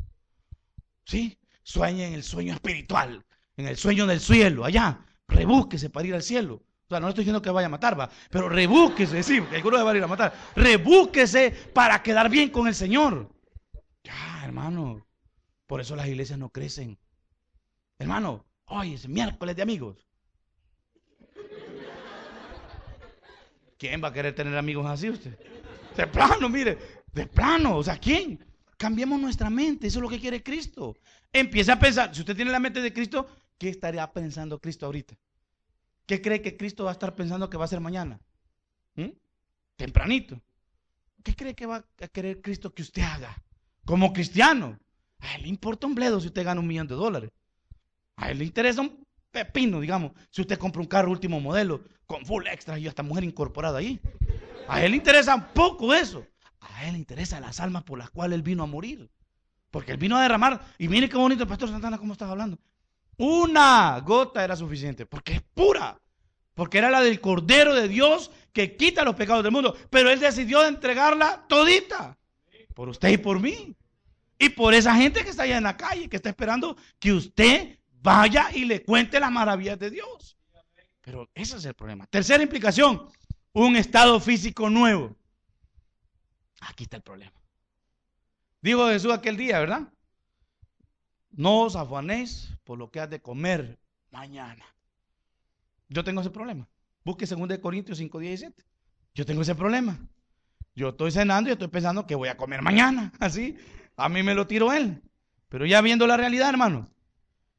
[1.04, 1.38] ¿Sí?
[1.64, 3.26] Sueñe en el sueño espiritual,
[3.58, 5.06] en el sueño del cielo, allá.
[5.28, 6.62] Rebúsquese para ir al cielo.
[6.92, 9.86] O sea, no estoy diciendo que vaya a matar, va, pero rebúsquese, sí, que alguno
[9.86, 10.34] va a ir a matar.
[10.58, 13.30] Rebúsquese para quedar bien con el Señor.
[14.04, 15.08] Ya, hermano.
[15.68, 17.00] Por eso las iglesias no crecen.
[17.98, 20.06] Hermano, hoy es miércoles de amigos.
[23.78, 25.40] ¿Quién va a querer tener amigos así usted?
[25.96, 26.78] De plano, mire,
[27.14, 28.46] de plano, o sea, ¿quién?
[28.76, 30.98] Cambiemos nuestra mente, eso es lo que quiere Cristo.
[31.32, 35.16] Empieza a pensar, si usted tiene la mente de Cristo, ¿qué estaría pensando Cristo ahorita?
[36.12, 38.20] ¿Qué cree que Cristo va a estar pensando que va a ser mañana?
[38.96, 39.12] ¿Mm?
[39.78, 40.42] Tempranito.
[41.24, 43.42] ¿Qué cree que va a querer Cristo que usted haga?
[43.86, 44.78] Como cristiano.
[45.20, 47.32] A él le importa un bledo si usted gana un millón de dólares.
[48.18, 52.26] A él le interesa un pepino, digamos, si usted compra un carro último modelo con
[52.26, 53.98] full extra y hasta mujer incorporada ahí.
[54.68, 56.28] A él le interesa un poco eso.
[56.60, 59.10] A él le interesa las almas por las cuales él vino a morir.
[59.70, 60.60] Porque él vino a derramar.
[60.78, 62.60] Y mire qué bonito el pastor Santana, cómo estás hablando.
[63.24, 66.02] Una gota era suficiente, porque es pura.
[66.56, 69.78] Porque era la del Cordero de Dios que quita los pecados del mundo.
[69.92, 72.18] Pero él decidió entregarla todita.
[72.74, 73.76] Por usted y por mí.
[74.40, 77.78] Y por esa gente que está allá en la calle, que está esperando que usted
[78.02, 80.36] vaya y le cuente las maravillas de Dios.
[81.02, 82.08] Pero ese es el problema.
[82.08, 83.08] Tercera implicación,
[83.54, 85.16] un estado físico nuevo.
[86.62, 87.40] Aquí está el problema.
[88.62, 89.94] Dijo Jesús aquel día, ¿verdad?
[91.30, 93.78] No os afanéis por lo que has de comer
[94.12, 94.64] mañana.
[95.90, 96.70] Yo tengo ese problema.
[97.04, 98.64] Busque 2 Corintios 5, 17.
[99.14, 100.00] Yo tengo ese problema.
[100.74, 103.12] Yo estoy cenando y estoy pensando que voy a comer mañana.
[103.20, 103.58] Así,
[103.98, 105.04] a mí me lo tiro él.
[105.50, 106.90] Pero ya viendo la realidad, hermano,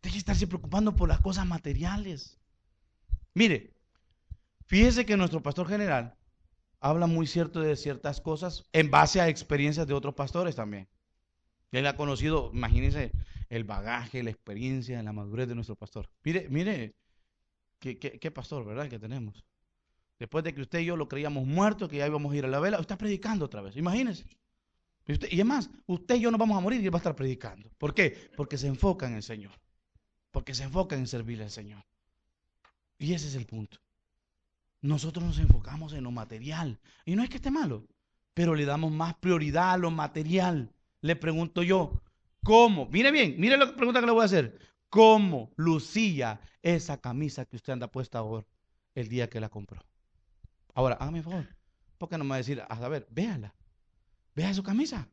[0.01, 2.39] deje de estarse preocupando por las cosas materiales.
[3.35, 3.75] Mire,
[4.65, 6.17] fíjese que nuestro pastor general
[6.81, 10.89] habla muy cierto de ciertas cosas en base a experiencias de otros pastores también.
[11.71, 13.13] Él ha conocido, imagínense,
[13.53, 16.09] el bagaje, la experiencia, la madurez de nuestro pastor.
[16.25, 16.95] Mire, mire,
[17.79, 18.89] qué, pastor, ¿verdad?
[18.89, 19.45] Que tenemos.
[20.19, 22.49] Después de que usted y yo lo creíamos muerto, que ya íbamos a ir a
[22.49, 23.77] la vela, está predicando otra vez.
[23.77, 24.25] Imagínense.
[25.07, 27.01] Y, usted, y además, usted y yo nos vamos a morir y él va a
[27.01, 27.69] estar predicando.
[27.77, 28.31] ¿Por qué?
[28.39, 29.53] Porque se enfoca en el Señor.
[30.31, 31.85] Porque se enfoca en servirle al Señor.
[32.97, 33.77] Y ese es el punto.
[34.81, 36.81] Nosotros nos enfocamos en lo material.
[37.05, 37.87] Y no es que esté malo,
[38.33, 40.73] pero le damos más prioridad a lo material.
[41.03, 42.01] Le pregunto yo,
[42.43, 42.87] ¿cómo?
[42.87, 44.59] Mire bien, mire la pregunta que le voy a hacer.
[44.89, 48.47] ¿Cómo lucía esa camisa que usted anda puesta ahora
[48.95, 49.85] el día que la compró?
[50.75, 51.49] Ahora, hágame favor.
[51.99, 53.55] ¿Por qué no me va a decir, a ver, véala?
[54.35, 55.09] Vea su camisa.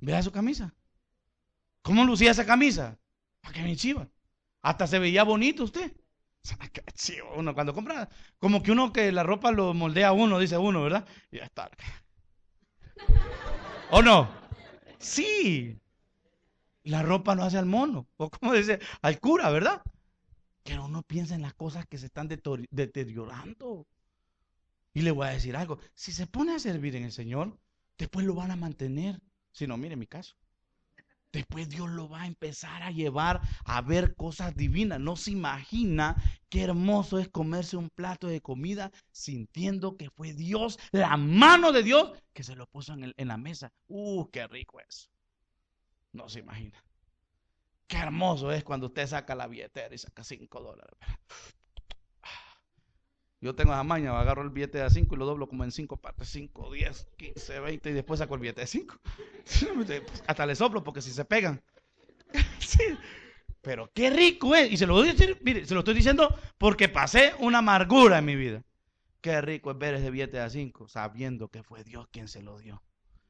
[0.00, 0.74] Vea su camisa.
[1.82, 2.98] ¿Cómo lucía esa camisa?
[3.40, 4.08] ¿Para qué me chiva?
[4.62, 5.92] Hasta se veía bonito usted.
[6.94, 10.82] Sí, uno cuando compra, como que uno que la ropa lo moldea uno, dice uno,
[10.82, 11.06] ¿verdad?
[11.30, 11.70] Y ya está.
[13.90, 14.30] ¿O no?
[14.98, 15.80] Sí.
[16.84, 19.82] La ropa no hace al mono, o como dice, al cura, ¿verdad?
[20.62, 23.86] Pero uno piensa en las cosas que se están deteriorando.
[24.92, 27.58] Y le voy a decir algo, si se pone a servir en el Señor,
[27.98, 29.20] después lo van a mantener.
[29.52, 30.36] Si no, mire mi caso.
[31.32, 35.00] Después Dios lo va a empezar a llevar a ver cosas divinas.
[35.00, 36.14] No se imagina
[36.48, 41.82] qué hermoso es comerse un plato de comida sintiendo que fue Dios, la mano de
[41.82, 43.72] Dios, que se lo puso en, en la mesa.
[43.88, 45.10] ¡Uh, qué rico es!
[46.14, 46.82] No se imagina.
[47.86, 50.96] Qué hermoso es cuando usted saca la billetera y saca 5 dólares.
[53.40, 55.98] Yo tengo esa maña, agarro el billete de 5 y lo doblo como en 5
[55.98, 59.00] partes, 5, 10, 15, 20 y después saco el billete de 5.
[60.26, 61.62] Hasta le soplo porque si se pegan.
[63.60, 64.70] Pero qué rico es.
[64.70, 68.18] Y se lo voy a decir, mire, se lo estoy diciendo porque pasé una amargura
[68.18, 68.62] en mi vida.
[69.20, 72.58] Qué rico es ver ese billete de 5 sabiendo que fue Dios quien se lo
[72.58, 72.82] dio.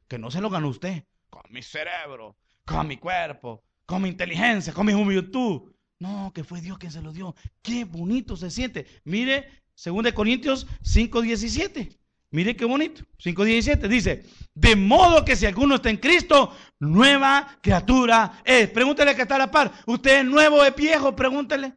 [0.07, 1.05] Que no se lo ganó usted.
[1.31, 5.73] Con mi cerebro, con mi cuerpo, con mi inteligencia, con mi juventud.
[5.99, 7.35] No, que fue Dios quien se lo dio.
[7.63, 8.87] Qué bonito se siente.
[9.05, 11.99] Mire Según de Corintios 5:17.
[12.31, 13.03] Mire qué bonito.
[13.19, 14.25] 5:17 dice,
[14.55, 18.69] de modo que si alguno está en Cristo, nueva criatura es.
[18.71, 19.73] Pregúntele que está a la par.
[19.87, 21.15] ¿Usted es nuevo es viejo?
[21.15, 21.75] Pregúntele.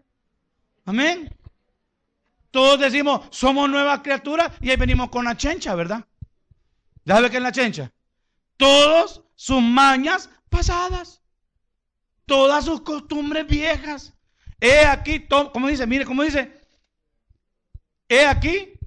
[0.85, 1.29] Amén.
[2.49, 6.05] Todos decimos, somos nuevas criaturas y ahí venimos con la chencha, ¿verdad?
[7.05, 7.91] ¿Ya sabe qué es la chencha?
[8.55, 11.21] Todos sus mañas pasadas.
[12.25, 14.13] Todas sus costumbres viejas.
[14.59, 16.57] He aquí, como dice, mire, como dice,
[18.09, 18.79] He aquí,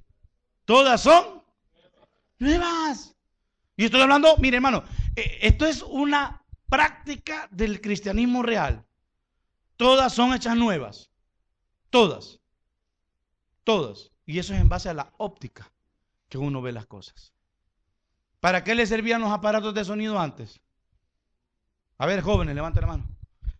[0.65, 1.43] todas son
[2.39, 3.15] nuevas.
[3.77, 4.83] Y estoy hablando, mire hermano,
[5.15, 8.85] eh, esto es una práctica del cristianismo real.
[9.77, 11.09] Todas son hechas nuevas.
[11.89, 12.39] Todas.
[13.63, 14.11] Todas.
[14.25, 15.71] Y eso es en base a la óptica
[16.29, 17.33] que uno ve las cosas.
[18.39, 20.61] ¿Para qué le servían los aparatos de sonido antes?
[22.01, 23.03] A ver, jóvenes, levanten la mano.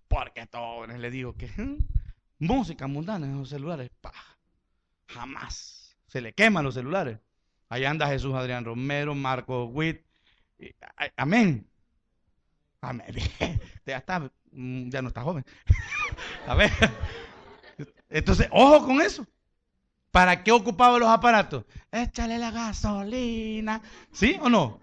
[0.08, 1.48] Porque jóvenes le digo que
[2.40, 3.92] música mundana en los celulares.
[4.02, 4.36] Paja.
[5.10, 5.96] Jamás.
[6.08, 7.20] Se le queman los celulares.
[7.70, 10.02] Ahí anda Jesús Adrián Romero, Marco Witt.
[11.18, 11.70] Amén.
[12.82, 13.06] Amén.
[13.86, 15.46] Ya está, mm, ya no está joven.
[16.48, 16.72] A ver.
[18.10, 19.24] Entonces, ojo con eso.
[20.10, 21.66] ¿Para qué ocupaba los aparatos?
[21.92, 23.84] Échale la gasolina.
[24.12, 24.80] ¿Sí o no?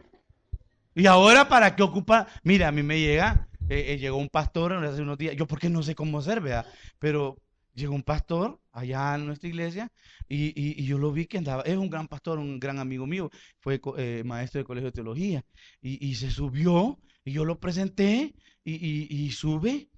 [0.94, 2.28] Y ahora, ¿para qué ocupa?
[2.44, 5.68] Mira, a mí me llega, eh, eh, llegó un pastor hace unos días, yo porque
[5.68, 6.66] no sé cómo ser, ¿verdad?
[6.98, 7.36] Pero
[7.74, 9.92] llegó un pastor allá en nuestra iglesia
[10.28, 13.80] y, yo lo vi que andaba, es un gran pastor, un gran amigo mío, fue
[13.98, 15.44] eh, maestro de colegio de teología
[15.80, 19.88] y, se subió y yo lo presenté y, sube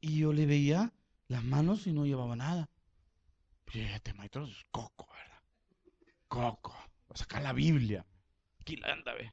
[0.00, 0.92] y yo le veía
[1.28, 2.68] las manos y no llevaba nada.
[3.72, 5.42] Y este maestro es coco, ¿verdad?
[6.26, 8.04] Coco, va a sacar la Biblia.
[8.60, 9.30] Aquí la anda, ¿ves?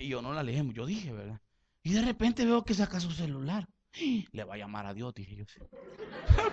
[0.00, 1.40] Y yo no la leemos, yo dije, ¿verdad?
[1.84, 3.68] Y de repente veo que saca su celular.
[4.32, 5.44] Le va a llamar a Dios, dije yo.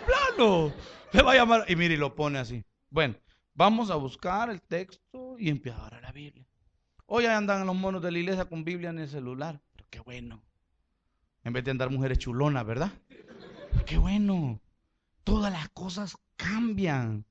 [0.05, 0.73] plano!
[1.13, 1.65] Le va a llamar.
[1.69, 2.65] Y mire, lo pone así.
[2.89, 3.15] Bueno,
[3.53, 6.45] vamos a buscar el texto y empieza a la Biblia.
[7.05, 9.61] Hoy andan los monos de la iglesia con Biblia en el celular.
[9.71, 10.43] Pero qué bueno.
[11.45, 12.91] En vez de andar mujeres chulonas, ¿verdad?
[13.85, 14.59] Qué bueno.
[15.23, 17.25] Todas las cosas cambian.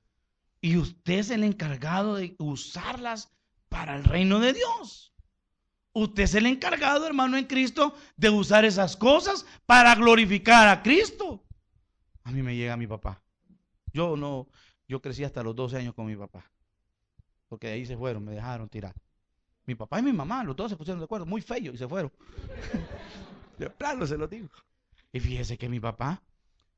[0.59, 3.31] Y usted es el encargado de usarlas
[3.69, 5.10] para el reino de Dios.
[5.93, 11.43] Usted es el encargado, hermano, en Cristo, de usar esas cosas para glorificar a Cristo.
[12.23, 13.21] A mí me llega mi papá.
[13.93, 14.47] Yo no,
[14.87, 16.49] yo crecí hasta los 12 años con mi papá.
[17.49, 18.95] Porque de ahí se fueron, me dejaron tirar.
[19.65, 21.87] Mi papá y mi mamá, los dos se pusieron de acuerdo, muy feo, y se
[21.87, 22.11] fueron.
[23.57, 24.49] de plano se lo digo.
[25.11, 26.23] Y fíjese que mi papá,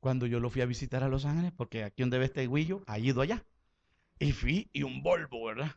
[0.00, 2.82] cuando yo lo fui a visitar a Los Ángeles, porque aquí donde ve este guillo,
[2.86, 3.44] ha ido allá.
[4.18, 5.70] Y fui, y un Volvo, ¿verdad?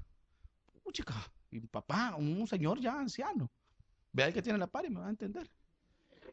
[0.83, 1.15] Uh, chica,
[1.51, 3.49] y papá, un señor ya anciano.
[4.11, 5.49] Vea que tiene la par y me va a entender.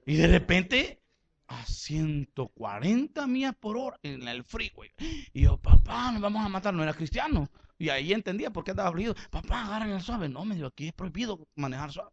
[0.06, 1.02] Y de repente,
[1.46, 4.90] a 140 millas por hora en el freeway.
[5.32, 6.74] Y yo, papá, nos vamos a matar.
[6.74, 7.50] No era cristiano.
[7.78, 9.14] Y ahí entendía por qué andaba frío.
[9.30, 10.28] Papá, agarren el suave.
[10.28, 12.10] No, me dijo, aquí es prohibido manejar suave.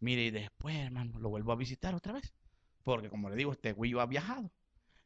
[0.00, 2.32] Mire, y después, hermano, lo vuelvo a visitar otra vez.
[2.82, 4.50] Porque como le digo, este güey ha viajado.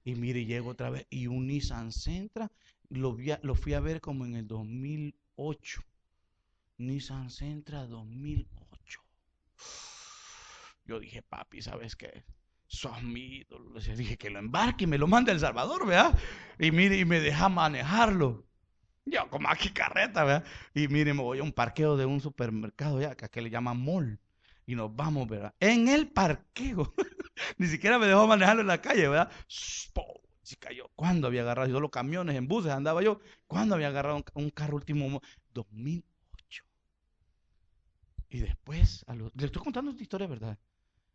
[0.05, 1.07] Y mire, llego otra vez.
[1.11, 2.51] Y un Nissan Sentra,
[2.89, 5.83] lo, lo fui a ver como en el 2008.
[6.79, 9.01] Nissan Sentra 2008.
[10.85, 12.25] Yo dije, papi, ¿sabes qué?
[12.67, 13.81] Sos mi ídolo.
[13.81, 16.17] Dije que lo embarque y me lo mande a El Salvador, ¿verdad?
[16.59, 18.47] Y mire, y me deja manejarlo.
[19.07, 20.45] Yo, como aquí carreta, ¿verdad?
[20.75, 24.21] Y mire, me voy a un parqueo de un supermercado ya, que le llaman mall.
[24.67, 25.55] Y nos vamos, ¿verdad?
[25.61, 26.93] En el parqueo.
[27.59, 29.31] Ni siquiera me dejó manejarlo en la calle, ¿verdad?
[29.49, 30.91] Se cayó.
[30.95, 31.71] ¿Cuándo había agarrado?
[31.71, 33.21] Yo los camiones, en buses andaba yo.
[33.47, 35.21] ¿Cuándo había agarrado un, carro último?
[35.55, 36.05] 2000
[38.29, 40.59] y después, le estoy contando esta historia, ¿verdad?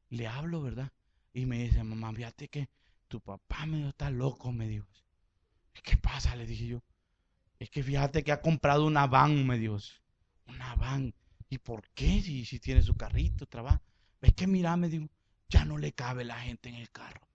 [0.09, 0.91] Le hablo, ¿verdad?
[1.33, 2.69] Y me dice, mamá, fíjate que
[3.07, 4.87] tu papá me está loco, me dijo.
[5.83, 6.35] ¿Qué pasa?
[6.35, 6.83] Le dije yo.
[7.59, 9.77] Es que fíjate que ha comprado una van, me dijo.
[10.47, 11.13] Una van.
[11.49, 12.21] ¿Y por qué?
[12.21, 13.81] Si, si tiene su carrito, trabaja.
[14.21, 15.07] Es que mira, me dijo,
[15.49, 17.27] ya no le cabe la gente en el carro.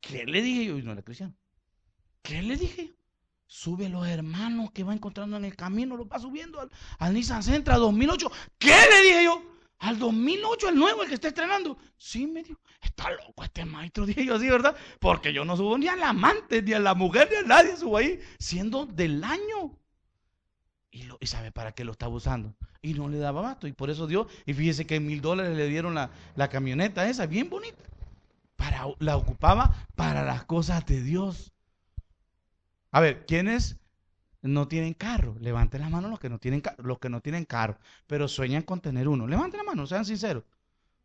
[0.00, 0.78] ¿Qué le dije yo?
[0.78, 1.34] Y no era cristiano.
[2.22, 2.94] ¿Qué le dije yo?
[3.54, 6.58] Sube los hermanos que va encontrando en el camino, los va subiendo
[6.98, 8.32] al, Nissan Sentra 2008.
[8.58, 9.42] ¿Qué le dije yo?
[9.80, 11.76] Al 2008, el nuevo, el que está estrenando.
[11.98, 14.74] Sí, me dijo, está loco este maestro, dije yo así, ¿verdad?
[14.98, 17.76] Porque yo no subo ni a la amante, ni a la mujer, ni a nadie
[17.76, 19.78] subo ahí, siendo del año.
[20.90, 22.54] Y, lo, y sabe para qué lo estaba usando.
[22.80, 23.66] Y no le daba basto.
[23.66, 27.26] Y por eso dio, y fíjese que mil dólares le dieron la, la camioneta esa,
[27.26, 27.84] bien bonita.
[28.56, 31.52] Para, la ocupaba para las cosas de Dios.
[32.92, 33.80] A ver, ¿quiénes
[34.42, 35.34] no tienen carro?
[35.40, 38.80] Levanten la mano los que no tienen los que no tienen carro, pero sueñan con
[38.80, 39.26] tener uno.
[39.26, 40.44] Levanten la mano, sean sinceros.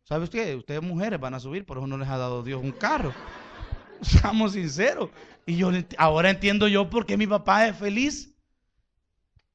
[0.04, 0.56] ¿Sabe usted?
[0.56, 3.12] Ustedes mujeres van a subir, por eso no les ha dado Dios un carro.
[4.02, 5.10] Seamos sinceros.
[5.46, 8.36] Y yo ahora entiendo yo por qué mi papá es feliz.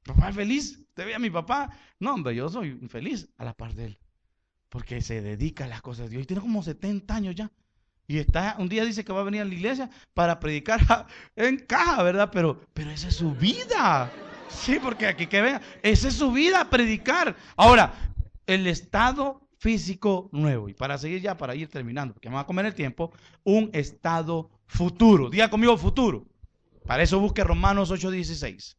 [0.04, 0.78] papá es feliz.
[0.88, 1.70] ¿Usted ve a mi papá?
[2.00, 3.98] No, hombre, yo soy feliz a la par de él.
[4.68, 6.24] Porque se dedica a las cosas de Dios.
[6.24, 7.50] Y tiene como 70 años ya.
[8.06, 10.80] Y está, un día dice que va a venir a la iglesia para predicar
[11.36, 12.30] en caja, ¿verdad?
[12.32, 14.12] Pero, pero esa es su vida.
[14.48, 17.34] Sí, porque aquí que vean, esa es su vida, predicar.
[17.56, 17.94] Ahora,
[18.46, 20.68] el estado físico nuevo.
[20.68, 23.12] Y para seguir ya, para ir terminando, porque vamos a comer el tiempo,
[23.42, 25.30] un estado futuro.
[25.30, 26.26] Diga conmigo futuro.
[26.86, 28.76] Para eso busque Romanos 8:16.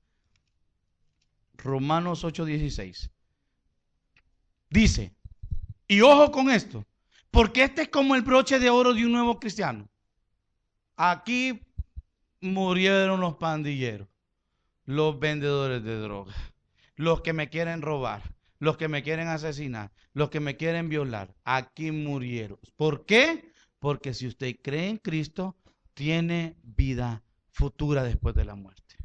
[1.57, 3.09] Romanos 8:16.
[4.69, 5.15] Dice,
[5.87, 6.85] y ojo con esto,
[7.35, 9.89] porque este es como el broche de oro de un nuevo cristiano.
[10.95, 11.59] Aquí
[12.39, 14.07] murieron los pandilleros,
[14.85, 16.37] los vendedores de drogas,
[16.95, 18.21] los que me quieren robar,
[18.59, 21.35] los que me quieren asesinar, los que me quieren violar.
[21.43, 22.57] Aquí murieron.
[22.77, 23.51] ¿Por qué?
[23.79, 25.57] Porque si usted cree en Cristo,
[25.93, 28.95] tiene vida futura después de la muerte.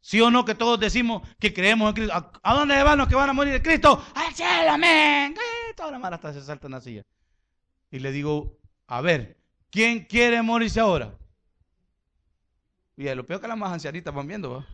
[0.00, 2.30] ¿Sí o no que todos decimos que creemos en Cristo?
[2.42, 4.04] ¿A, dónde van los que van a morir de Cristo?
[4.16, 5.32] ¡Al cielo, amén!
[5.32, 7.04] Eh, toda la hasta se salta en la silla
[7.90, 9.36] y le digo, a ver,
[9.70, 11.16] ¿quién quiere morirse ahora?
[12.96, 14.64] Y lo peor que las más ancianitas van viendo,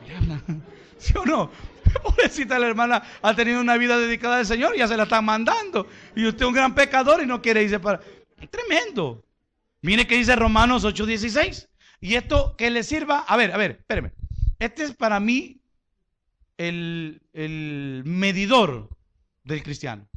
[0.98, 1.50] ¿Sí o no?
[2.02, 5.86] Pobrecita la hermana ha tenido una vida dedicada al Señor, ya se la está mandando.
[6.14, 8.00] Y usted es un gran pecador y no quiere irse para...
[8.50, 9.24] Tremendo.
[9.82, 11.68] Mire que dice Romanos 8:16.
[12.00, 14.12] Y esto que le sirva, a ver, a ver, espéreme.
[14.58, 15.60] Este es para mí
[16.56, 18.88] el, el medidor
[19.44, 20.09] del cristiano.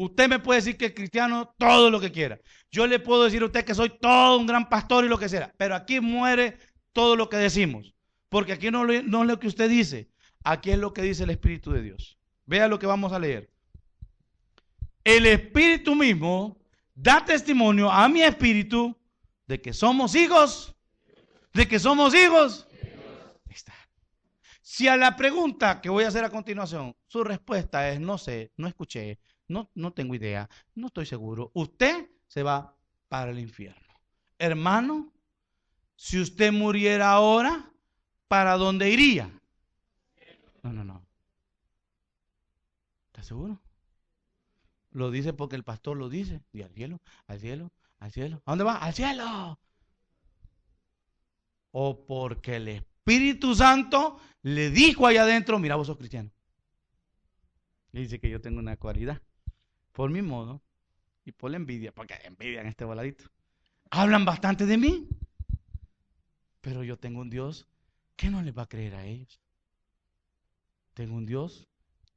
[0.00, 2.38] Usted me puede decir que el cristiano todo lo que quiera.
[2.70, 5.28] Yo le puedo decir a usted que soy todo un gran pastor y lo que
[5.28, 5.52] sea.
[5.58, 6.56] Pero aquí muere
[6.92, 7.96] todo lo que decimos.
[8.28, 10.08] Porque aquí no, no es lo que usted dice.
[10.44, 12.16] Aquí es lo que dice el Espíritu de Dios.
[12.46, 13.50] Vea lo que vamos a leer.
[15.02, 16.56] El Espíritu mismo
[16.94, 18.96] da testimonio a mi espíritu
[19.48, 20.76] de que somos hijos,
[21.54, 22.68] de que somos hijos.
[23.50, 23.74] está.
[24.62, 28.52] Si a la pregunta que voy a hacer a continuación, su respuesta es no sé,
[28.56, 29.18] no escuché,
[29.48, 32.76] no, no tengo idea, no estoy seguro, usted se va
[33.08, 33.82] para el infierno.
[34.38, 35.12] Hermano,
[35.96, 37.72] si usted muriera ahora,
[38.28, 39.32] ¿para dónde iría?
[40.62, 41.04] No, no, no.
[43.06, 43.60] ¿Estás seguro?
[44.90, 46.42] Lo dice porque el pastor lo dice.
[46.52, 48.42] Y al cielo, al cielo, al cielo.
[48.44, 48.76] ¿A dónde va?
[48.76, 49.58] Al cielo.
[51.72, 56.30] O porque el Espíritu Santo le dijo allá adentro, mira, vos sos cristiano.
[57.92, 59.20] Dice que yo tengo una cualidad.
[59.98, 60.62] Por mi modo
[61.24, 63.24] y por la envidia, porque envidia en este voladito.
[63.90, 65.08] Hablan bastante de mí.
[66.60, 67.66] Pero yo tengo un Dios
[68.14, 69.40] que no les va a creer a ellos.
[70.94, 71.66] Tengo un Dios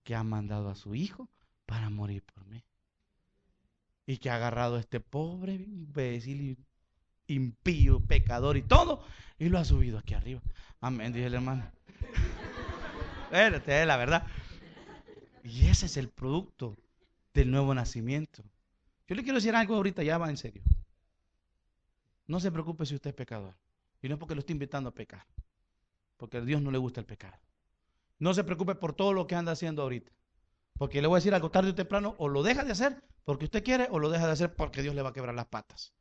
[0.04, 1.28] que ha mandado a su Hijo
[1.66, 2.64] para morir por mí.
[4.06, 6.64] Y que ha agarrado a este pobre imbécil,
[7.26, 9.04] impío, pecador y todo,
[9.40, 10.44] y lo ha subido aquí arriba.
[10.82, 11.72] Amén, dice el hermano.
[13.32, 14.28] es la verdad.
[15.44, 16.78] Y ese es el producto
[17.34, 18.44] del nuevo nacimiento.
[19.08, 20.64] Yo le quiero decir algo ahorita, ya va en serio.
[22.28, 23.56] No se preocupe si usted es pecador.
[24.02, 25.26] Y no es porque lo esté invitando a pecar.
[26.18, 27.38] Porque a Dios no le gusta el pecado.
[28.20, 30.12] No se preocupe por todo lo que anda haciendo ahorita.
[30.78, 33.46] Porque le voy a decir algo tarde o temprano, o lo deja de hacer porque
[33.46, 35.94] usted quiere, o lo deja de hacer porque Dios le va a quebrar las patas.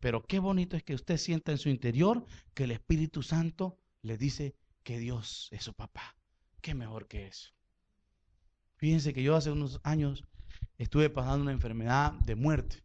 [0.00, 4.18] Pero qué bonito es que usted sienta en su interior que el Espíritu Santo le
[4.18, 6.16] dice que Dios es su papá.
[6.60, 7.50] Qué mejor que eso.
[8.76, 10.24] Fíjense que yo hace unos años
[10.78, 12.82] estuve pasando una enfermedad de muerte,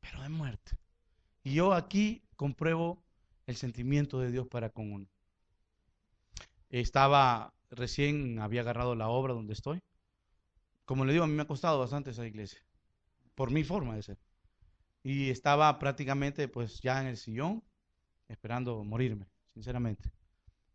[0.00, 0.76] pero de muerte.
[1.42, 3.02] Y yo aquí compruebo
[3.46, 5.06] el sentimiento de Dios para con uno.
[6.68, 9.80] Estaba recién había agarrado la obra donde estoy.
[10.84, 12.60] Como le digo, a mí me ha costado bastante esa iglesia,
[13.34, 14.18] por mi forma de ser.
[15.02, 17.62] Y estaba prácticamente pues ya en el sillón,
[18.28, 20.12] esperando morirme, sinceramente.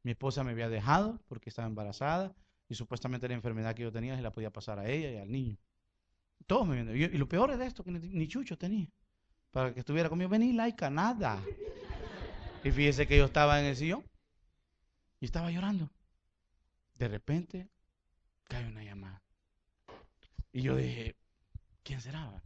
[0.04, 2.34] Mi esposa me había dejado porque estaba embarazada
[2.68, 5.32] y supuestamente la enfermedad que yo tenía se la podía pasar a ella y al
[5.32, 5.58] niño.
[6.52, 8.88] Y, lo peor es de esto, que ni, Chucho tenía.
[9.52, 11.42] Para que estuviera conmigo, vení laica, nada.
[12.64, 14.04] Y fíjese que yo estaba en el sillón
[15.20, 15.90] y estaba llorando.
[16.96, 17.70] De repente
[18.44, 19.22] cae una llamada.
[20.52, 21.16] Y yo dije,
[21.84, 22.42] ¿quién será?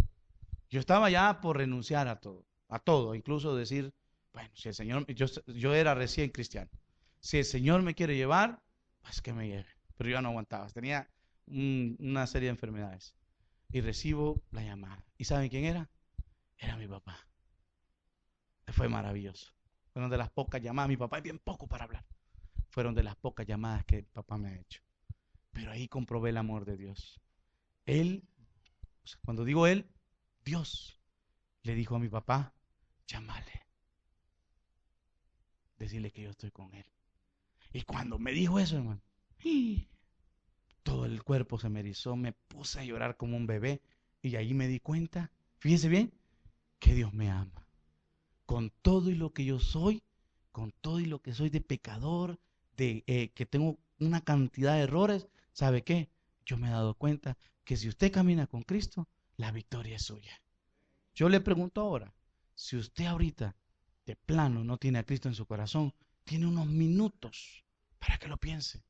[0.69, 3.93] Yo estaba ya por renunciar a todo, a todo, incluso decir,
[4.33, 6.69] bueno, si el Señor, yo, yo era recién cristiano,
[7.19, 8.61] si el Señor me quiere llevar,
[9.01, 9.67] pues que me lleve.
[9.97, 11.09] Pero yo no aguantaba, tenía
[11.47, 13.15] una serie de enfermedades.
[13.76, 15.03] Y recibo la llamada.
[15.17, 15.89] ¿Y saben quién era?
[16.57, 17.28] Era mi papá.
[18.67, 19.53] Fue maravilloso.
[19.91, 20.89] Fue una de las pocas llamadas.
[20.89, 22.05] Mi papá es bien poco para hablar
[22.76, 24.82] fueron de las pocas llamadas que papá me ha hecho.
[25.53, 27.21] Pero ahí comprobé el amor de Dios.
[27.86, 28.28] Él,
[29.23, 29.89] cuando digo él,
[30.43, 30.99] Dios
[31.63, 32.53] le dijo a mi papá,
[33.07, 33.65] llámale.
[35.78, 36.86] Decirle que yo estoy con él.
[37.71, 39.01] Y cuando me dijo eso, hermano,
[40.86, 43.81] todo el cuerpo se me erizó, me puse a llorar como un bebé.
[44.21, 46.13] Y ahí me di cuenta, fíjese bien,
[46.79, 47.67] que Dios me ama.
[48.45, 50.03] Con todo y lo que yo soy,
[50.51, 52.39] con todo y lo que soy de pecador,
[52.77, 56.07] de eh, que tengo una cantidad de errores, ¿sabe qué?
[56.45, 59.07] Yo me he dado cuenta que si usted camina con Cristo,
[59.38, 60.39] la victoria es suya.
[61.15, 62.13] Yo le pregunto ahora,
[62.53, 63.55] si usted ahorita
[64.05, 67.65] de plano no tiene a Cristo en su corazón, tiene unos minutos
[67.97, 68.83] para que lo piense.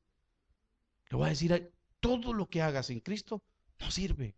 [1.08, 1.72] Le voy a decir,
[2.06, 3.42] todo lo que haga sin Cristo
[3.80, 4.36] no sirve.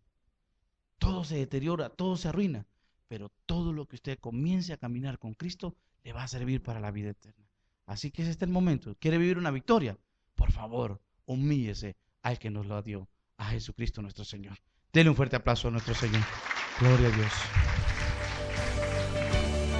[0.97, 2.65] Todo se deteriora, todo se arruina,
[3.07, 6.79] pero todo lo que usted comience a caminar con Cristo le va a servir para
[6.79, 7.47] la vida eterna.
[7.85, 8.95] Así que es este el momento.
[8.99, 9.97] ¿Quiere vivir una victoria?
[10.33, 13.07] Por favor, humíllese al que nos lo dio,
[13.37, 14.57] a Jesucristo nuestro Señor.
[14.91, 16.23] Dele un fuerte aplauso a nuestro Señor.
[16.79, 17.31] Gloria a Dios.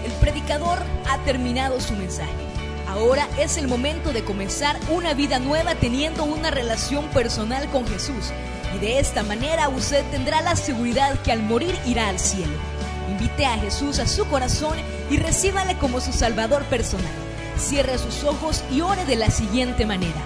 [0.05, 0.77] El predicador
[1.07, 2.58] ha terminado su mensaje.
[2.89, 8.31] Ahora es el momento de comenzar una vida nueva teniendo una relación personal con Jesús.
[8.75, 12.53] Y de esta manera usted tendrá la seguridad que al morir irá al cielo.
[13.11, 14.75] Invite a Jesús a su corazón
[15.11, 17.11] y recíbale como su Salvador personal.
[17.59, 20.21] Cierre sus ojos y ore de la siguiente manera.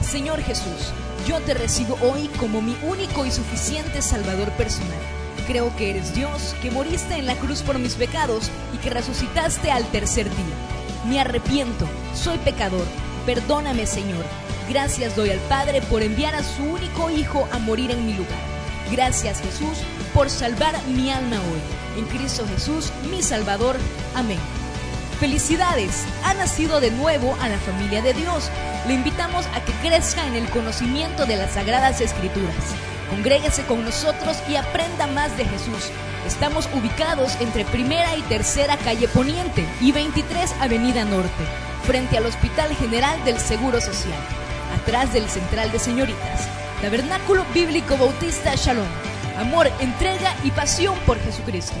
[0.00, 0.94] Señor Jesús,
[1.28, 4.98] yo te recibo hoy como mi único y suficiente Salvador personal.
[5.46, 9.70] Creo que eres Dios, que moriste en la cruz por mis pecados y que resucitaste
[9.70, 10.75] al tercer día.
[11.08, 12.86] Me arrepiento, soy pecador.
[13.26, 14.24] Perdóname, Señor.
[14.68, 18.40] Gracias doy al Padre por enviar a su único Hijo a morir en mi lugar.
[18.90, 19.78] Gracias, Jesús,
[20.12, 22.00] por salvar mi alma hoy.
[22.00, 23.76] En Cristo Jesús, mi Salvador.
[24.14, 24.38] Amén.
[25.20, 28.50] Felicidades, ha nacido de nuevo a la familia de Dios.
[28.86, 32.74] Le invitamos a que crezca en el conocimiento de las Sagradas Escrituras.
[33.10, 35.90] Congréguese con nosotros y aprenda más de Jesús.
[36.26, 41.44] Estamos ubicados entre Primera y Tercera Calle Poniente y 23 Avenida Norte,
[41.84, 44.18] frente al Hospital General del Seguro Social,
[44.74, 46.48] atrás del Central de Señoritas.
[46.82, 48.86] Tabernáculo Bíblico Bautista Shalom.
[49.38, 51.76] Amor, entrega y pasión por Jesucristo.